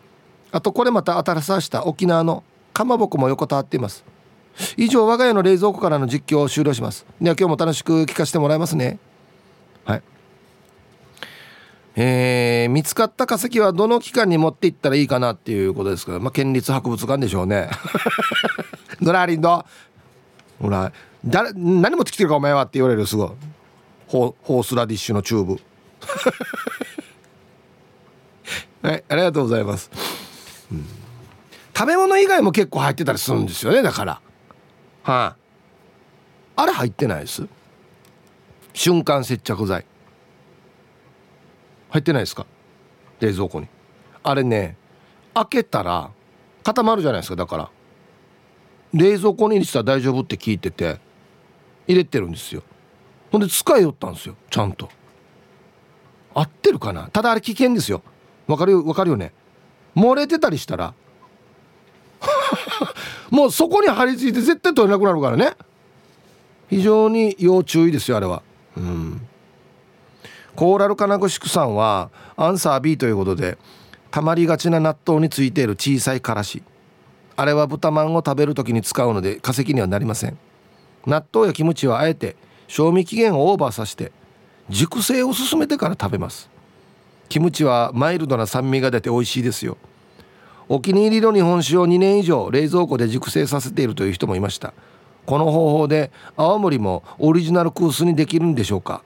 [0.51, 4.05] あとこれまた新さした沖縄のかまぼこも横たわっています。
[4.77, 7.07] 以上我が家の冷蔵庫からの実況を終了します。
[7.19, 8.99] では今日も楽しく聞かせてもらいますね。
[9.85, 10.03] はい。
[11.95, 17.71] えー、見つかった化石はどの機関に持っていったらいいかなっていうことですけど、まあ、県立博物館でしょうね。
[19.01, 19.65] ドラーリンド
[20.61, 20.93] ほら
[21.25, 23.29] 誰何持ってきてるかお前はって言われるすごい。
[24.05, 25.68] ホースラディッシュのチューブ。
[28.81, 29.91] はいありがとうございます、
[30.71, 30.85] うん、
[31.75, 34.21] 食べ物以外も結構入ってたりするんですよねだから。
[35.03, 35.41] はい、
[36.55, 37.47] あ、あれ入ってないです？
[38.73, 39.85] 瞬間接着剤。
[41.89, 42.45] 入ってないですか？
[43.19, 43.67] 冷蔵庫に。
[44.23, 44.77] あれね
[45.33, 46.11] 開けたら
[46.63, 47.69] 固まるじゃないですかだから。
[48.93, 50.99] 冷蔵庫に入れてたら大丈夫って聞いてて
[51.87, 52.63] 入れてるんですよ。
[53.31, 54.89] ほんで使いよったんですよちゃんと
[56.39, 57.09] 合ってるかな？
[57.09, 58.01] ただあれ危険ですよ。
[58.47, 59.33] わかるわかるよね？
[59.95, 60.93] 漏れてたりしたら。
[63.29, 65.53] もうそこに張り付いて絶対取れなくなるからね。
[66.69, 68.41] 非常に要注意ですよあれは。
[68.77, 69.21] うん。
[70.55, 73.57] コーラルカナゴシクさんはアンサー B ということで
[74.11, 76.63] たまりがちな納豆についている小さいからし。
[77.35, 80.37] あれは豚まんを食べる時に使うので化石にはなりません。
[81.05, 82.35] 納豆やキムチはあえて
[82.67, 84.11] 賞味期限をオーバーさせて
[84.69, 86.49] 熟成を進めてから食べます。
[87.27, 89.77] キムチはマイルドな酸味が出て美味しいですよ。
[90.67, 94.73] お気に入りの日本酒を2年以上冷蔵庫で熟成させているという人もいました。
[95.25, 99.03] この方法で青森もオリジナルクースにできるんでしょうか。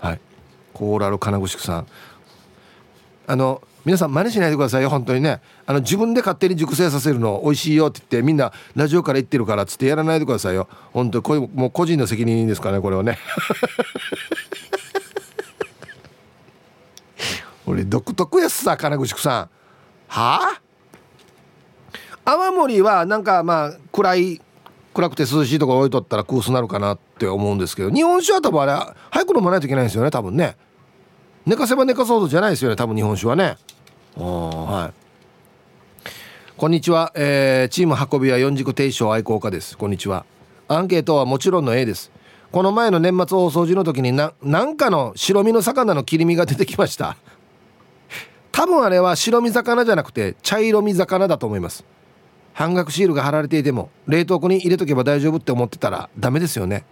[0.00, 0.20] はい。
[0.72, 1.86] コーラル金具宿さん。
[3.26, 5.40] あの皆さん真似しないでくださいよ本当にね。
[5.66, 10.68] あの自分で勝手に熟成させるの美味しいよって言ってみんなラジオから言ってるからっつってやらないでくださいよ。
[10.92, 13.18] 本当これもう個人の責任ですからねこれはね。
[17.66, 19.50] 俺独特やすさ金具宿さん。
[20.08, 20.60] はあ？
[22.24, 24.40] 泡盛はなんかまあ暗い
[24.94, 28.72] 暗くて涼しいとこ置いとったらクースなるかなって思うんですけど日本酒は多分あれ
[29.10, 30.56] 早く飲まないといけないんですよね多分ね。
[31.44, 32.76] 寝かせば寝かそうとじゃないですよね。
[32.76, 33.56] 多分日本酒はね。
[34.16, 36.08] はい。
[36.56, 39.76] こんにちは、えー、チーム運びは四軸定称愛好家です。
[39.76, 40.24] こんにちは。
[40.68, 42.12] アンケートはもちろんの A です。
[42.52, 47.16] この前の年末大掃除の時にななんかの白身の魚の切り身が出てきました。
[48.52, 51.84] 多分あれは白身魚じゃなくて茶色身魚だと思います。
[52.52, 56.84] 半額シールが貼られていても冷凍庫に入れとけば大丈夫って思ってたらダメですよね、はい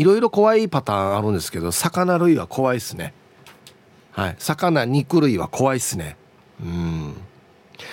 [0.00, 3.12] いろいろ怖いパターンあるんですけど魚類は怖いっすね。
[4.12, 4.36] はい。
[4.38, 6.16] 魚肉類は怖いっすね。
[6.58, 7.14] うん。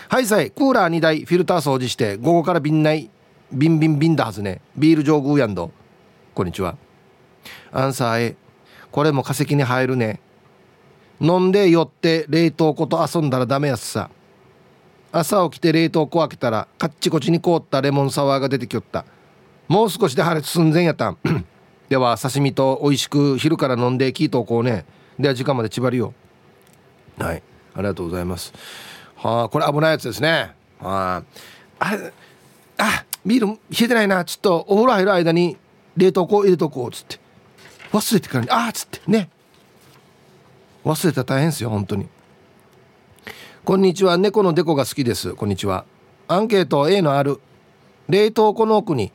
[0.07, 0.49] はいさい。
[0.51, 3.09] クーラー2台フィルター掃除して午後から瓶内
[3.51, 4.61] ビンビンビンだはずね。
[4.77, 5.69] ビール上宮やんど。
[6.33, 6.77] こんにちは。
[7.73, 8.35] アンサー A
[8.89, 10.21] これも化石に入るね。
[11.19, 14.09] 飲んで酔って冷凍庫と遊んだらダメやっさ。
[15.11, 19.03] 朝起きて冷凍庫開けたらカッチコチに凍ったレモンサワーが出てきよった。
[19.67, 21.17] もう少しで破裂寸前やったん。
[21.89, 24.85] では刺身と美味しく昼から飲んで聞いとこうね。
[25.19, 26.13] では時間まで縛りよ
[27.17, 27.41] はい。
[27.73, 28.53] ありがとうございます。
[29.15, 30.53] はあこれ危ないやつですね。
[30.79, 31.23] はあ。
[31.79, 31.97] あ
[32.77, 34.25] あビール冷えてないな。
[34.25, 35.57] ちょっとお風呂入る間に
[35.95, 37.19] 冷凍庫入れとこうっつって。
[37.91, 38.99] 忘れてからにあっつって。
[39.07, 39.29] ね。
[40.83, 42.07] 忘れたら大変ですよ本当に。
[43.63, 44.17] こんにちは。
[44.17, 45.33] 猫のデコが好きです。
[45.33, 45.85] こんにちは。
[46.27, 47.39] アンケート A のある。
[48.07, 49.11] 冷凍庫の奥に。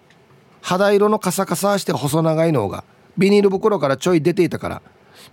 [0.62, 2.84] 肌色のカサカサして細長いのが
[3.18, 4.82] ビニール袋からちょい出ていたから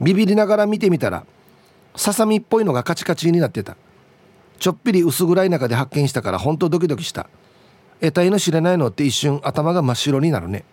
[0.02, 1.24] ビビりながら見てみたら
[1.96, 3.76] ささみっぽいのがカチカチになってた。
[4.60, 7.30] ちょっぴり薄暗い中で発見したからほんとドキドキした。
[8.02, 10.64] 得体の知れないのって一瞬頭が真っ白になるね。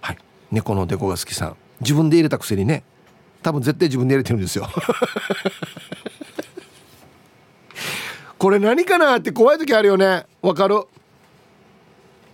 [0.00, 0.18] はい。
[0.52, 1.56] 猫のデコが好きさん。
[1.80, 2.82] 自分で入れたくせにね。
[3.42, 4.68] 多分絶対自分で入れてるんですよ。
[8.38, 10.26] これ何かなって怖い時あるよね。
[10.42, 10.84] わかる？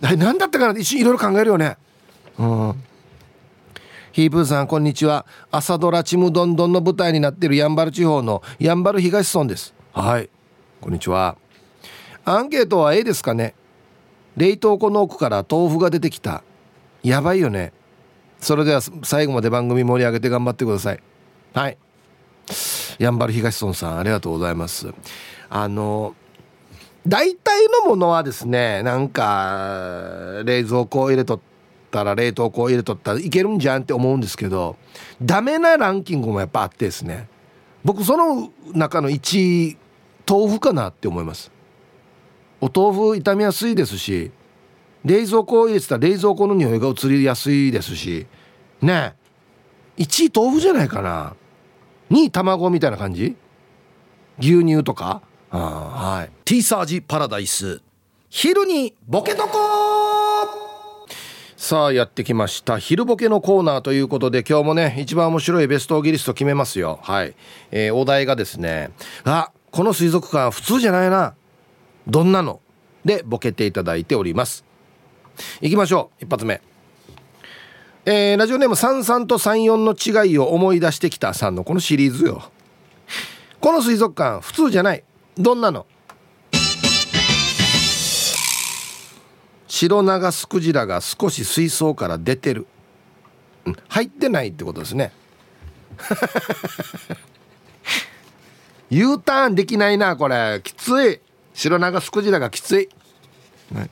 [0.03, 0.77] 何だったかな？
[0.77, 1.77] 一瞬いろいろ考えるよね。
[2.37, 2.83] うん。
[4.11, 5.25] ヒープーさんこんにちは。
[5.49, 9.73] 朝ドラちむどんどんの舞台になっているやんばる地方のやんばる東村です。
[9.93, 10.29] はい。
[10.81, 11.37] こんにちは。
[12.25, 13.55] アンケートは A ですかね？
[14.35, 16.43] 冷凍庫の奥から豆腐が出てきた。
[17.01, 17.71] やばいよね。
[18.39, 20.99] それでは最後まで番組盛り上げて頑張ってください。
[21.53, 21.77] はい。
[22.99, 24.93] やんばる東村さんありがとうございます。
[25.49, 26.13] あの
[27.07, 31.39] 大体のものはですねなんか冷蔵庫を入れとっ
[31.91, 34.77] たら冷凍庫入れとったらいけるんじゃんって思うんですけど
[35.21, 37.27] ダメなランキングもやっぱあってですね。
[37.83, 39.77] 僕その中の1位
[40.25, 41.51] 豆腐かなって思います。
[42.61, 44.31] お豆腐傷みやすいですし
[45.03, 48.25] 冷蔵庫を入れてたら冷蔵庫の匂いが移りやすいですし
[48.81, 49.15] ね
[49.97, 51.35] 1位豆腐じゃないかな。
[52.09, 53.35] 2位卵みたいな感じ？
[54.39, 55.21] 牛乳とか？
[55.57, 56.31] はい。
[56.45, 57.81] T サージパラダイス。
[58.29, 59.49] 昼にボケとこ
[61.55, 62.79] さあやってきました。
[62.79, 66.99] 昼ボケのコーナーということで今日もね一番面白いベストギリスト決めますよ。
[67.03, 67.35] はい、
[67.69, 68.91] えー、お題がですね
[69.23, 71.35] あこの水族館普通じゃないな。
[72.07, 72.59] どんなの？
[73.05, 74.65] でボケていただいております。
[75.61, 76.23] いきましょう。
[76.25, 76.61] 一発目。
[78.05, 82.41] えー、ラジオネーム33と34の違いを思い出してきたさんのこのシリーズよ。
[83.61, 85.03] この水族館普通じゃない。
[85.37, 85.85] どんなの？
[89.67, 92.67] 白長スクジラが少し水槽から出てる、
[93.65, 95.11] うん、入ってないってことですね。
[98.89, 100.61] U ターンできないなこれ。
[100.63, 101.19] きつい。
[101.55, 102.89] 白長スクジラがきつい、
[103.73, 103.89] はい、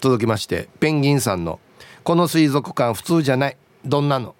[0.00, 1.58] 届きましてペンギンさんの
[2.04, 3.56] 「この水族館普通じゃない。
[3.84, 4.34] どんなの?」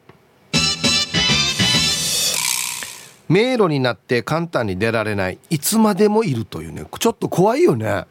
[3.29, 5.39] 迷路になって簡単に出られない。
[5.51, 6.85] いつまでもいるというね。
[6.99, 8.05] ちょっと怖いよね。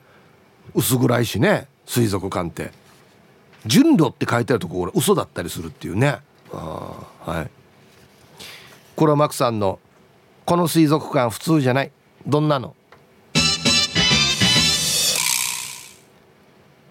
[0.73, 1.67] 薄暗いしね。
[1.85, 2.71] 水族館って。
[3.65, 6.19] 純度って書いてあるところ嘘だったりするっていうね。
[6.51, 6.91] あ
[7.25, 7.49] はい。
[8.95, 9.79] これはマクさんの
[10.45, 11.91] 「この水族館普通じゃない。
[12.27, 12.75] どんなの?」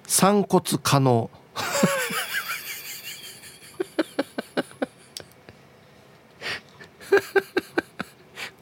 [0.07, 1.31] 散骨可能。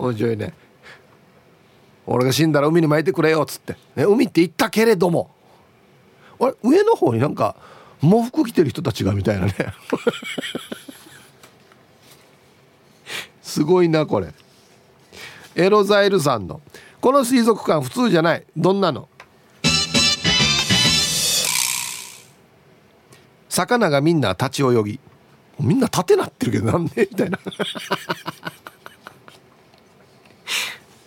[0.00, 0.54] 面白いね。
[2.06, 5.30] 俺が死んだら海に巻いてくれよっつって、ね、海って言ったけれども。
[6.40, 7.54] あれ上の方になんか
[8.00, 9.54] 喪服着てる人たちがみたいなね。
[13.42, 14.32] すごいなこれ。
[15.54, 16.62] エロザイルさんの。
[17.00, 18.46] この水族館普通じゃない。
[18.56, 19.08] どんなの？
[23.48, 25.00] 魚がみんな立ち泳ぎ。
[25.58, 27.06] みんな縦なってるけどなんで？
[27.10, 27.38] みたいな。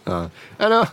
[0.06, 0.86] ああの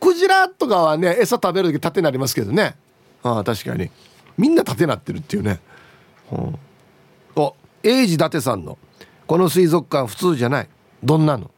[0.00, 2.76] クジラとかはね餌食べる時縦になりますけどね。
[3.22, 3.90] ああ確かに。
[4.36, 5.58] みんな縦なってるっていうね、
[6.30, 6.58] うん、
[7.34, 8.78] お英治伊達さんの
[9.26, 10.68] 「この水族館普通じゃない。
[11.02, 11.50] どんなの?」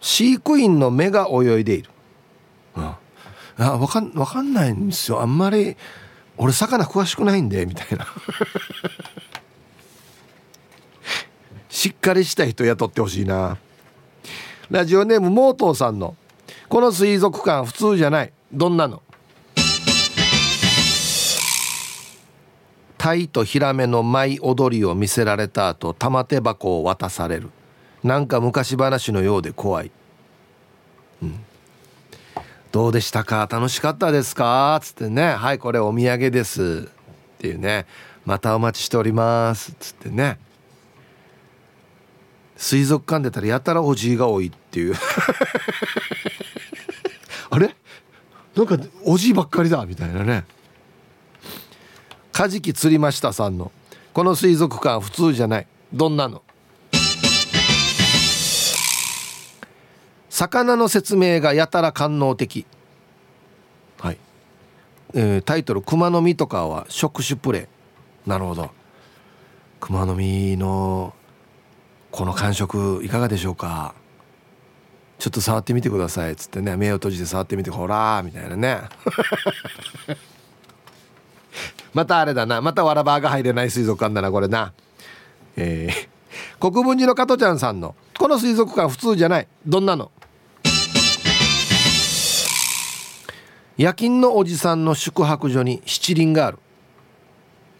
[0.00, 1.90] 飼育員の目が泳いでいる、
[2.76, 2.98] うん、あ
[3.78, 5.20] 分かん分かんないんですよ。
[5.20, 5.76] あんまり
[6.38, 8.06] 俺魚詳しくないんでみたいな
[11.86, 13.58] しっかりした人雇ってほしいな。
[14.72, 16.16] ラジオネームモートーさんの
[16.68, 18.32] この水族館普通じゃない。
[18.52, 19.04] どんなの？
[22.98, 27.50] タイとヒラメの舞踊りを見せられた後玉手箱を渡される。
[28.02, 29.92] なんか昔話のようで怖い、
[31.22, 31.38] うん、
[32.72, 33.46] どうでしたか？
[33.48, 34.80] 楽しかったですか？
[34.82, 35.34] つってね。
[35.34, 36.88] はいこれお土産です。
[36.88, 37.86] っていうね。
[38.24, 39.72] またお待ちしております。
[39.78, 40.40] つってね。
[42.56, 44.94] 水族館出たらやたらおじいが多いっていう。
[47.50, 47.74] あれ？
[48.54, 50.44] なんかおじいばっかりだみたいなね。
[52.32, 53.72] カジキ釣りましたさんの。
[54.12, 55.66] この水族館普通じゃない。
[55.92, 56.42] どんなの？
[60.30, 62.66] 魚の説明がやたら官能的。
[63.98, 64.18] はい、
[65.14, 67.68] えー、タイトル「熊の実」とかは触手プレ
[68.26, 68.28] イ。
[68.28, 68.70] なるほど。
[69.80, 71.14] 熊の実の
[72.16, 73.94] この感触いかがでしょうか？
[75.18, 78.80] ちょっと触ってみてください」っつってね目を閉じて触ってみてほらみたいなね。
[81.92, 82.62] またあれだな。
[82.62, 84.72] またわらばが入れない水族館だなこれな。
[85.56, 86.08] えー、
[86.58, 89.48] 国分寺の加トちゃんさんの「この水族館普通じゃない。
[89.66, 90.10] どんなの?」
[93.76, 96.58] 夜勤のおじさんの宿泊所に七輪がある、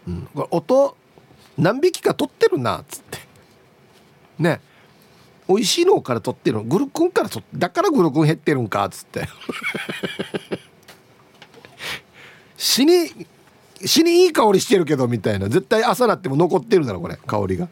[0.07, 0.95] うん、これ音
[1.57, 3.16] 何匹か取ってるなっつって。
[4.39, 4.61] ね。
[5.47, 9.27] 美味しいのから取ってるグルクンから取ってだからグルクン減ってるんかっつって。
[12.57, 13.27] 死に
[13.85, 15.47] 死にいい香りしてるけどみたいな。
[15.47, 17.67] 絶対朝なっても残ってるだろこれ香りが。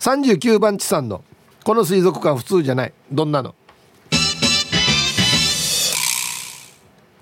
[0.00, 1.24] 39番地さんの
[1.64, 2.92] 「この水族館普通じゃない。
[3.10, 3.54] どんなの?」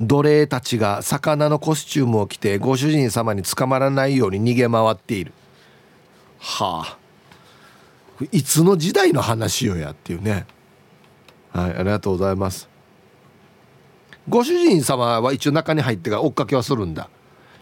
[0.01, 5.32] 奴隷たちが魚のコスチュームを着てご主人様に捕まらないように逃げ回っている。
[6.38, 7.03] はあ。
[8.30, 10.46] いつの時代の話よやっていうね。
[11.52, 12.68] はいありがとうございます。
[14.28, 17.08] ご主人様は一応中に入ってから追っかけはするんだ。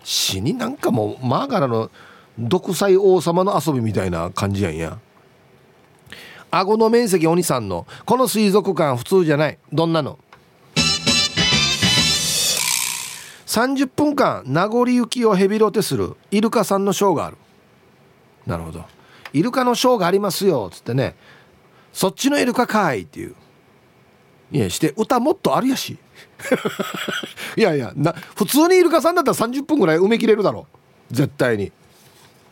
[0.04, 1.90] 死になんかもうマーガラの
[2.38, 4.98] 独裁王様の遊びみたいな感じやんや。
[6.50, 9.58] 顎の面積お兄さんのこの水族館普通じゃない。
[9.72, 10.18] どんなの
[13.46, 17.36] ？30分間名残雪をヘビロテするイルカさんのショーがある。
[18.46, 18.84] なるほど。
[19.32, 21.14] イルカのショーがありますよっつってね。
[21.92, 23.34] そっちのイルカかいっていう。
[24.50, 25.98] いやして歌もっとあるやし。
[27.56, 30.66] いやいやな普通にイルカさんだったら30分ぐらい埋めきれるだろ
[31.10, 31.72] 絶対に。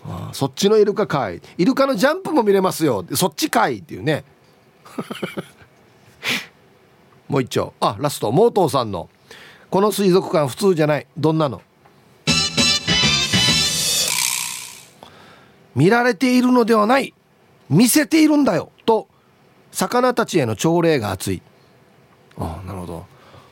[0.04, 1.42] ああそっちのイルカかい。
[1.58, 3.04] イルカのジャンプも見れますよ。
[3.14, 4.24] そっちかいっていうね。
[7.28, 7.74] もう一丁。
[7.80, 8.32] あラスト。
[8.32, 9.08] モートーさんの。
[9.70, 11.06] この水族館普通じゃない。
[11.16, 11.62] どんなの？
[15.74, 17.14] 見られているのではない。
[17.68, 18.72] 見せているんだよ。
[18.84, 19.08] と
[19.70, 21.42] 魚たちへの朝礼が熱い。
[22.36, 23.06] ああなるほど。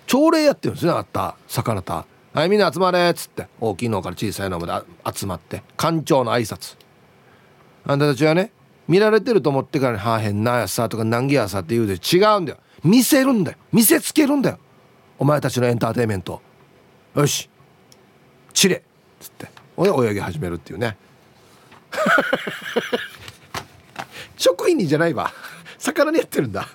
[0.06, 2.06] 朝礼やってるんですねあった魚た。
[2.32, 3.48] はいみんな集まれっつって。
[3.60, 5.62] 大きいのから小さいのまで集まって。
[5.76, 6.76] 館長の挨拶。
[7.86, 8.52] あんたたちはね
[8.86, 12.58] 見られてると思ってからに「はあ変なやさ」とか「難儀やさ」って言うで違うんだよ。
[12.84, 13.58] 見せるんだよ。
[13.72, 14.58] 見せつけるんだよ。
[15.18, 16.40] お前たちのエンターテインメント
[17.14, 17.48] よし。
[18.52, 18.80] チレっ
[19.20, 19.48] つって。
[19.78, 20.96] 泳ぎ始めるっていうね
[24.36, 25.32] 職員にじゃないわ。
[25.78, 26.68] 魚にやってるんだ。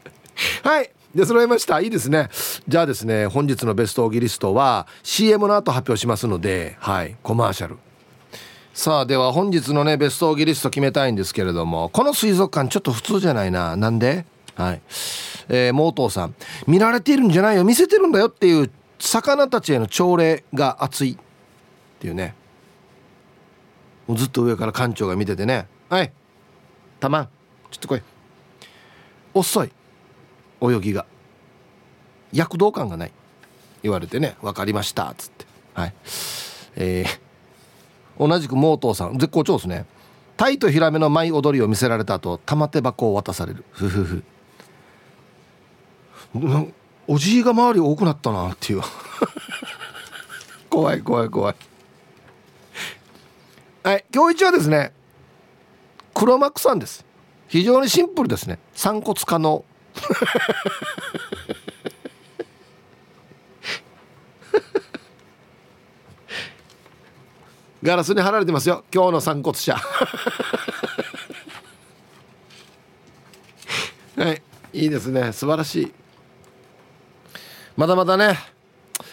[0.62, 0.90] はい。
[1.14, 1.80] で揃えました。
[1.80, 2.28] いいですね。
[2.68, 7.16] じゃあですね本日のベストオギリストは CM の後発表しますのではい。
[7.22, 7.78] コマーシャル。
[8.74, 13.76] さあでは本日のねベストオギリスト決めたいんですけれどもこの水族館ちょっと普通じゃないな。
[13.76, 14.26] なんで？
[14.56, 14.80] はい。
[15.48, 16.34] えー、モートーさん。
[16.66, 17.64] 見られているんじゃないよ。
[17.64, 21.12] 見せてるんだよっていう魚たちへの朝礼が熱い。
[21.12, 21.16] っ
[22.00, 22.34] ていうね。
[24.06, 26.12] もうずっと上から館長が見ててね「はい。
[27.00, 27.28] たまん
[27.70, 28.02] ちょっと来い」
[29.34, 29.70] 遅い。
[30.62, 31.04] 泳ぎが。
[32.32, 33.12] 躍動感がない。
[33.82, 35.46] 言われてね「分かりました」っつって。
[35.74, 35.94] はい。
[36.76, 39.18] えー、同じくモートーさん。
[39.18, 39.86] 絶好調ですね。
[40.36, 43.64] タイとヒラメの舞踊りを見せられた後玉手箱を渡される。
[43.70, 44.24] ふふふ。
[47.08, 48.82] おじいが周り多くなったなっていう。
[50.68, 51.54] 怖い怖い怖い。
[53.86, 54.92] はい今日一はですね
[56.12, 57.06] 黒幕さんです。
[57.46, 58.58] 非常にシンプルですね。
[58.74, 59.64] 散骨可能
[67.80, 68.82] ガラスに貼られてますよ。
[68.92, 69.76] 今日の散骨者
[74.16, 75.32] はいいいですね。
[75.32, 75.92] 素晴らしい。
[77.76, 78.36] まだまだね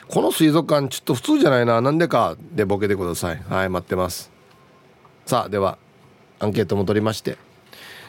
[0.07, 1.79] この水族館ちょっと普通じゃないな。
[1.79, 3.43] なんでかでボケてください。
[3.47, 4.32] はい待ってます。
[5.25, 5.77] さあでは
[6.39, 7.37] アンケートも取りまして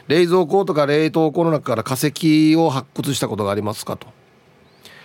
[0.07, 4.07] 冷蔵庫とか冷凍庫の中から化石を発掘したことがありますかと。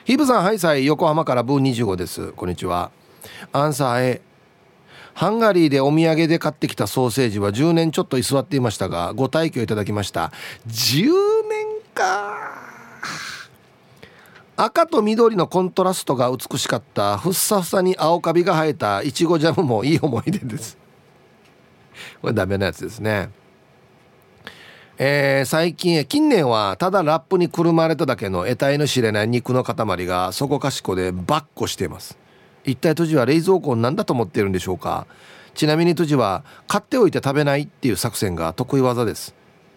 [0.04, 2.32] ヒブさんハイサイ横浜からブー25です。
[2.32, 2.90] こんにちは。
[3.52, 4.22] アンサー A
[5.14, 10.32] ハンガリーでお土産で買ってきたソーセージは10年ちょっと居座っていましたがご退去いただきました。
[10.66, 11.12] 10
[11.48, 12.60] 年か。
[14.56, 17.16] 赤と緑のコントラストが美しかった。
[17.16, 19.02] ふっさふさに青カビが生えた。
[19.02, 20.79] いちごジャムもいい思い出です。
[22.20, 23.30] これダメなやつですね。
[24.98, 32.18] えー、最近近年はただラップにくるまれただけの得体の知れない肉の塊がそこかしこでバッコしています。
[32.64, 35.06] 一体トジは冷蔵庫を何だと思っているんでしょうか。
[35.54, 39.34] ちなみにトジは買っておいて食べないっていう作戦が得意技です。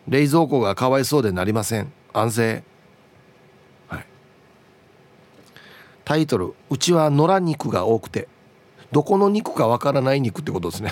[0.09, 1.93] 冷蔵庫がかわいそうでなりません。
[2.11, 2.63] 安静。
[3.87, 4.05] はい。
[6.03, 8.27] タイトル「うちは野良肉が多くて。
[8.91, 10.91] どこの肉かわからない肉」ってことですね。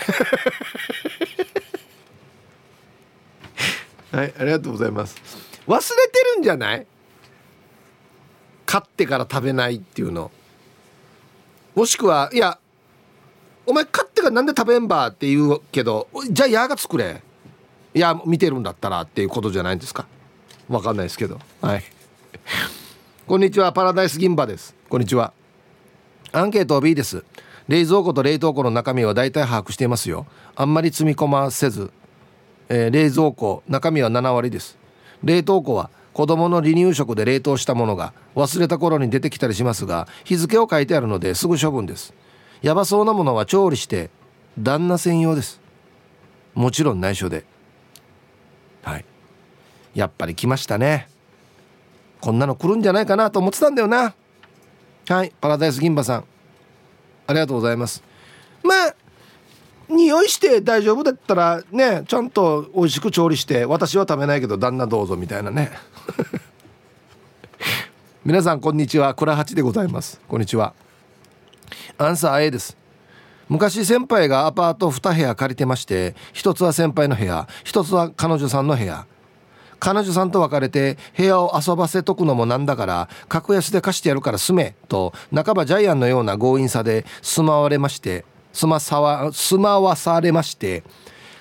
[4.12, 5.16] はいありがとうございます。
[5.68, 6.86] 忘れてるんじゃない？
[8.66, 10.32] 買ってから食べないっていうの。
[11.76, 12.58] もしくはいや
[13.66, 17.22] お前買ってからなんで食べんばって言うけどじゃあやが作れ。
[17.94, 20.08] いや見てるんだったらっていうことじゃないんですか？
[20.68, 21.40] わかんないですけど。
[21.62, 21.84] はい。
[23.28, 24.76] こんにちはパラダイス銀歯です。
[24.90, 25.32] こんにちは。
[26.34, 27.24] アンケート B です。
[27.68, 30.26] 冷蔵庫と冷凍庫の中身は大体把握していますよ。
[30.56, 31.92] あんまり積み込ませず、
[32.74, 34.78] えー、冷蔵庫中身は7割です。
[35.26, 42.14] 冷凍庫は子供の離乳食で冷凍したものが忘れた頃に出てきたりしますが日付を書いてあるのですぐ処分です。
[42.62, 44.10] やばそうなものは調理して
[44.58, 45.60] 旦那専用です。
[46.54, 47.44] もちろん内緒で。
[48.84, 49.06] はい。
[49.94, 51.10] やっぱり来ましたね。
[52.22, 54.14] こんなの来るんじゃないかなと思ってたんだよな。
[55.10, 55.34] はい。
[55.42, 56.24] パラダイス銀歯さん。
[57.28, 58.02] ありがとうございます。
[58.64, 58.96] まあ
[59.92, 65.72] 匂いして大丈夫だったらねちゃんと美味しく調理して私は食べないけど旦那どうぞみたいなね。
[68.24, 69.14] 皆さんこんにちは。
[69.16, 70.22] 倉八でございます。
[70.28, 70.74] こんにちは。
[71.98, 72.78] アンサー A です。
[73.50, 79.06] 昔先輩がアパート2部屋借りてまして一つは先輩の部屋一つは彼女さんの部屋。
[79.82, 88.24] 彼女さんと別れて部屋を遊ばせとくのもなんだから格安で貸してやるから住めと半ばジャイアンのような強引さで住まわれまして
[88.54, 90.84] 住まさわ住まわされまして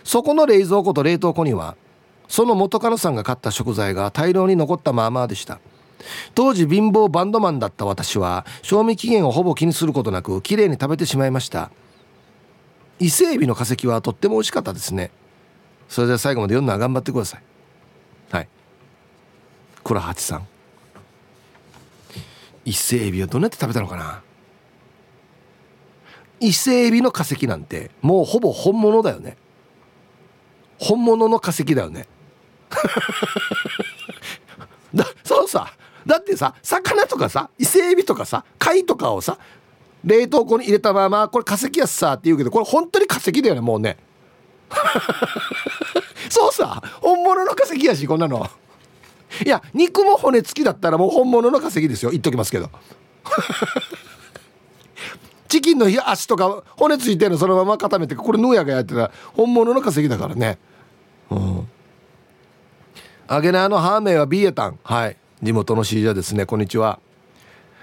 [0.04, 1.76] そこの冷蔵庫と冷凍庫には
[2.28, 5.58] その元カノさんが買った食材が大量に残ったままでした。
[6.34, 11.70] 当時貧乏バンドマンだった私は賞味期限をほぼ気にすることなくきれいに食べてしまいました。
[13.00, 15.10] 伊勢海老の化石はとっても美味しかったですね。
[15.88, 17.42] それでは最後まで読んだら頑張ってください。
[18.30, 18.48] はい。
[19.82, 20.46] 倉八さん。
[22.64, 24.22] 伊勢海老はどうやって食べたのかな？
[26.40, 29.36] 伊勢海老の化石なんてもうほぼ本物だよね。
[30.78, 32.06] 本物の化石だよね。
[34.94, 35.72] だそうさ
[36.06, 39.38] だってさ魚とかさ伊勢海老とかさ貝とかをさ
[40.04, 43.98] 冷凍庫に入れたままこれ化石やすさって言うけどこれ本当に化石だよねもうね。
[46.30, 48.48] そうさ本物の化石やしこんなの。
[49.44, 52.10] いや肉も骨付きだったらもう本物の化石ですよ。
[52.10, 52.70] 言っときますけど。
[55.50, 60.58] チキンの足とか骨ついてるのそのまま固めてこれヌーヤがやってた本物の化石だからね。
[61.28, 61.68] うん。
[63.26, 64.78] アゲナーのハーメイはビエタン。
[64.84, 65.16] はい。
[65.42, 66.46] 地元のシージャですね。
[66.46, 67.00] こんにちは。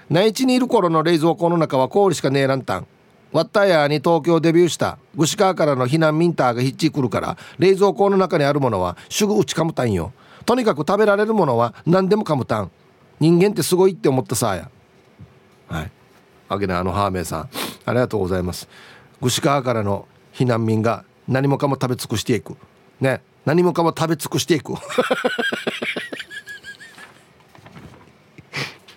[0.08, 2.86] 内地にいる頃の冷蔵庫の中は氷しかねえらんたん
[3.32, 4.96] ワッタヤーに東京デビューした。
[5.18, 10.14] 串川からの避難ミンターがヒッチ来るから冷蔵庫の中にあるものはすぐ打ちかむたんよ。
[10.46, 12.70] とにかく食べられるものは何でもかむたん。
[13.20, 14.70] 人間ってすごいって思ったさや。
[15.68, 15.90] はい。
[16.48, 17.48] あげなあのハーメイさん。
[17.84, 18.68] ありがとうございます。
[19.20, 22.56] 串川からの避難民が何もかも食べ尽くしていく。
[23.00, 23.20] ね。
[23.44, 24.74] 何もかも食べ尽くしていく。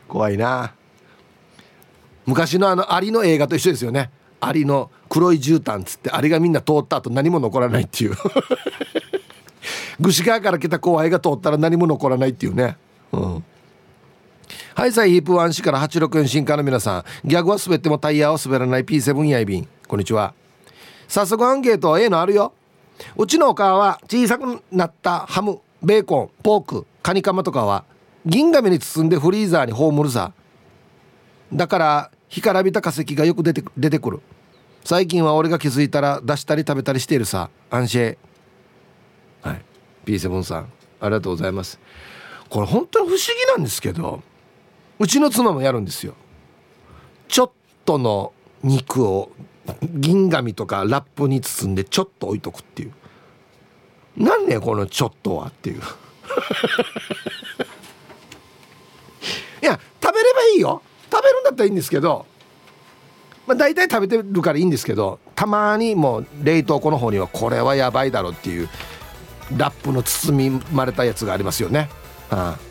[0.08, 0.74] 怖いな。
[2.26, 4.12] 昔のあのアリの映画と一緒ですよね。
[4.40, 8.16] アリの黒い絨毯つってアリがみんな通った後何も残らないっていう。
[10.02, 12.78] 串川から来た後輩が通ったら何も残らないっていうね。
[13.12, 13.44] うん。
[14.74, 17.28] はいさいヒープワン市から864新刊の皆さん。
[17.28, 19.68] ギャグは滑ってもタイヤは滑らない P7 やいびん。
[19.86, 20.34] こんにちは。
[21.10, 22.54] 早速アンケート A のあるよ。
[23.18, 27.84] うちのお母は小さくなったハムベーコンポークカニカマとかは
[28.26, 30.32] 銀紙に包んでフリーザーに葬るさ。
[31.52, 34.22] だから干からびた化石がよく出て出てくる。
[34.86, 37.50] 最近は俺が気づいたら出したり食べたりしているさ。
[37.70, 38.18] 安心。
[39.42, 39.62] はい。
[40.06, 41.78] P7 さんありがとうございます。
[42.50, 44.24] これ本当に不思議なんですけど
[45.02, 46.14] うちの妻もやるんですよ。
[47.28, 47.52] ちょっ
[47.86, 49.32] との肉を
[49.82, 52.92] 銀紙とかラップに包んでちょっと置いとくっていう。
[54.16, 55.78] 何ねこのちょっとはっていう。
[59.64, 60.84] いや食べればいいよ。
[61.12, 62.28] 食べるんだったらいいんですけど
[63.48, 68.70] まあ大体食べてるからいいんですけどたまにもう冷凍庫の方にはこれはやばいだろっていう
[69.58, 71.90] ラップの包みまれたやつがありますよね。
[72.30, 72.71] はあ。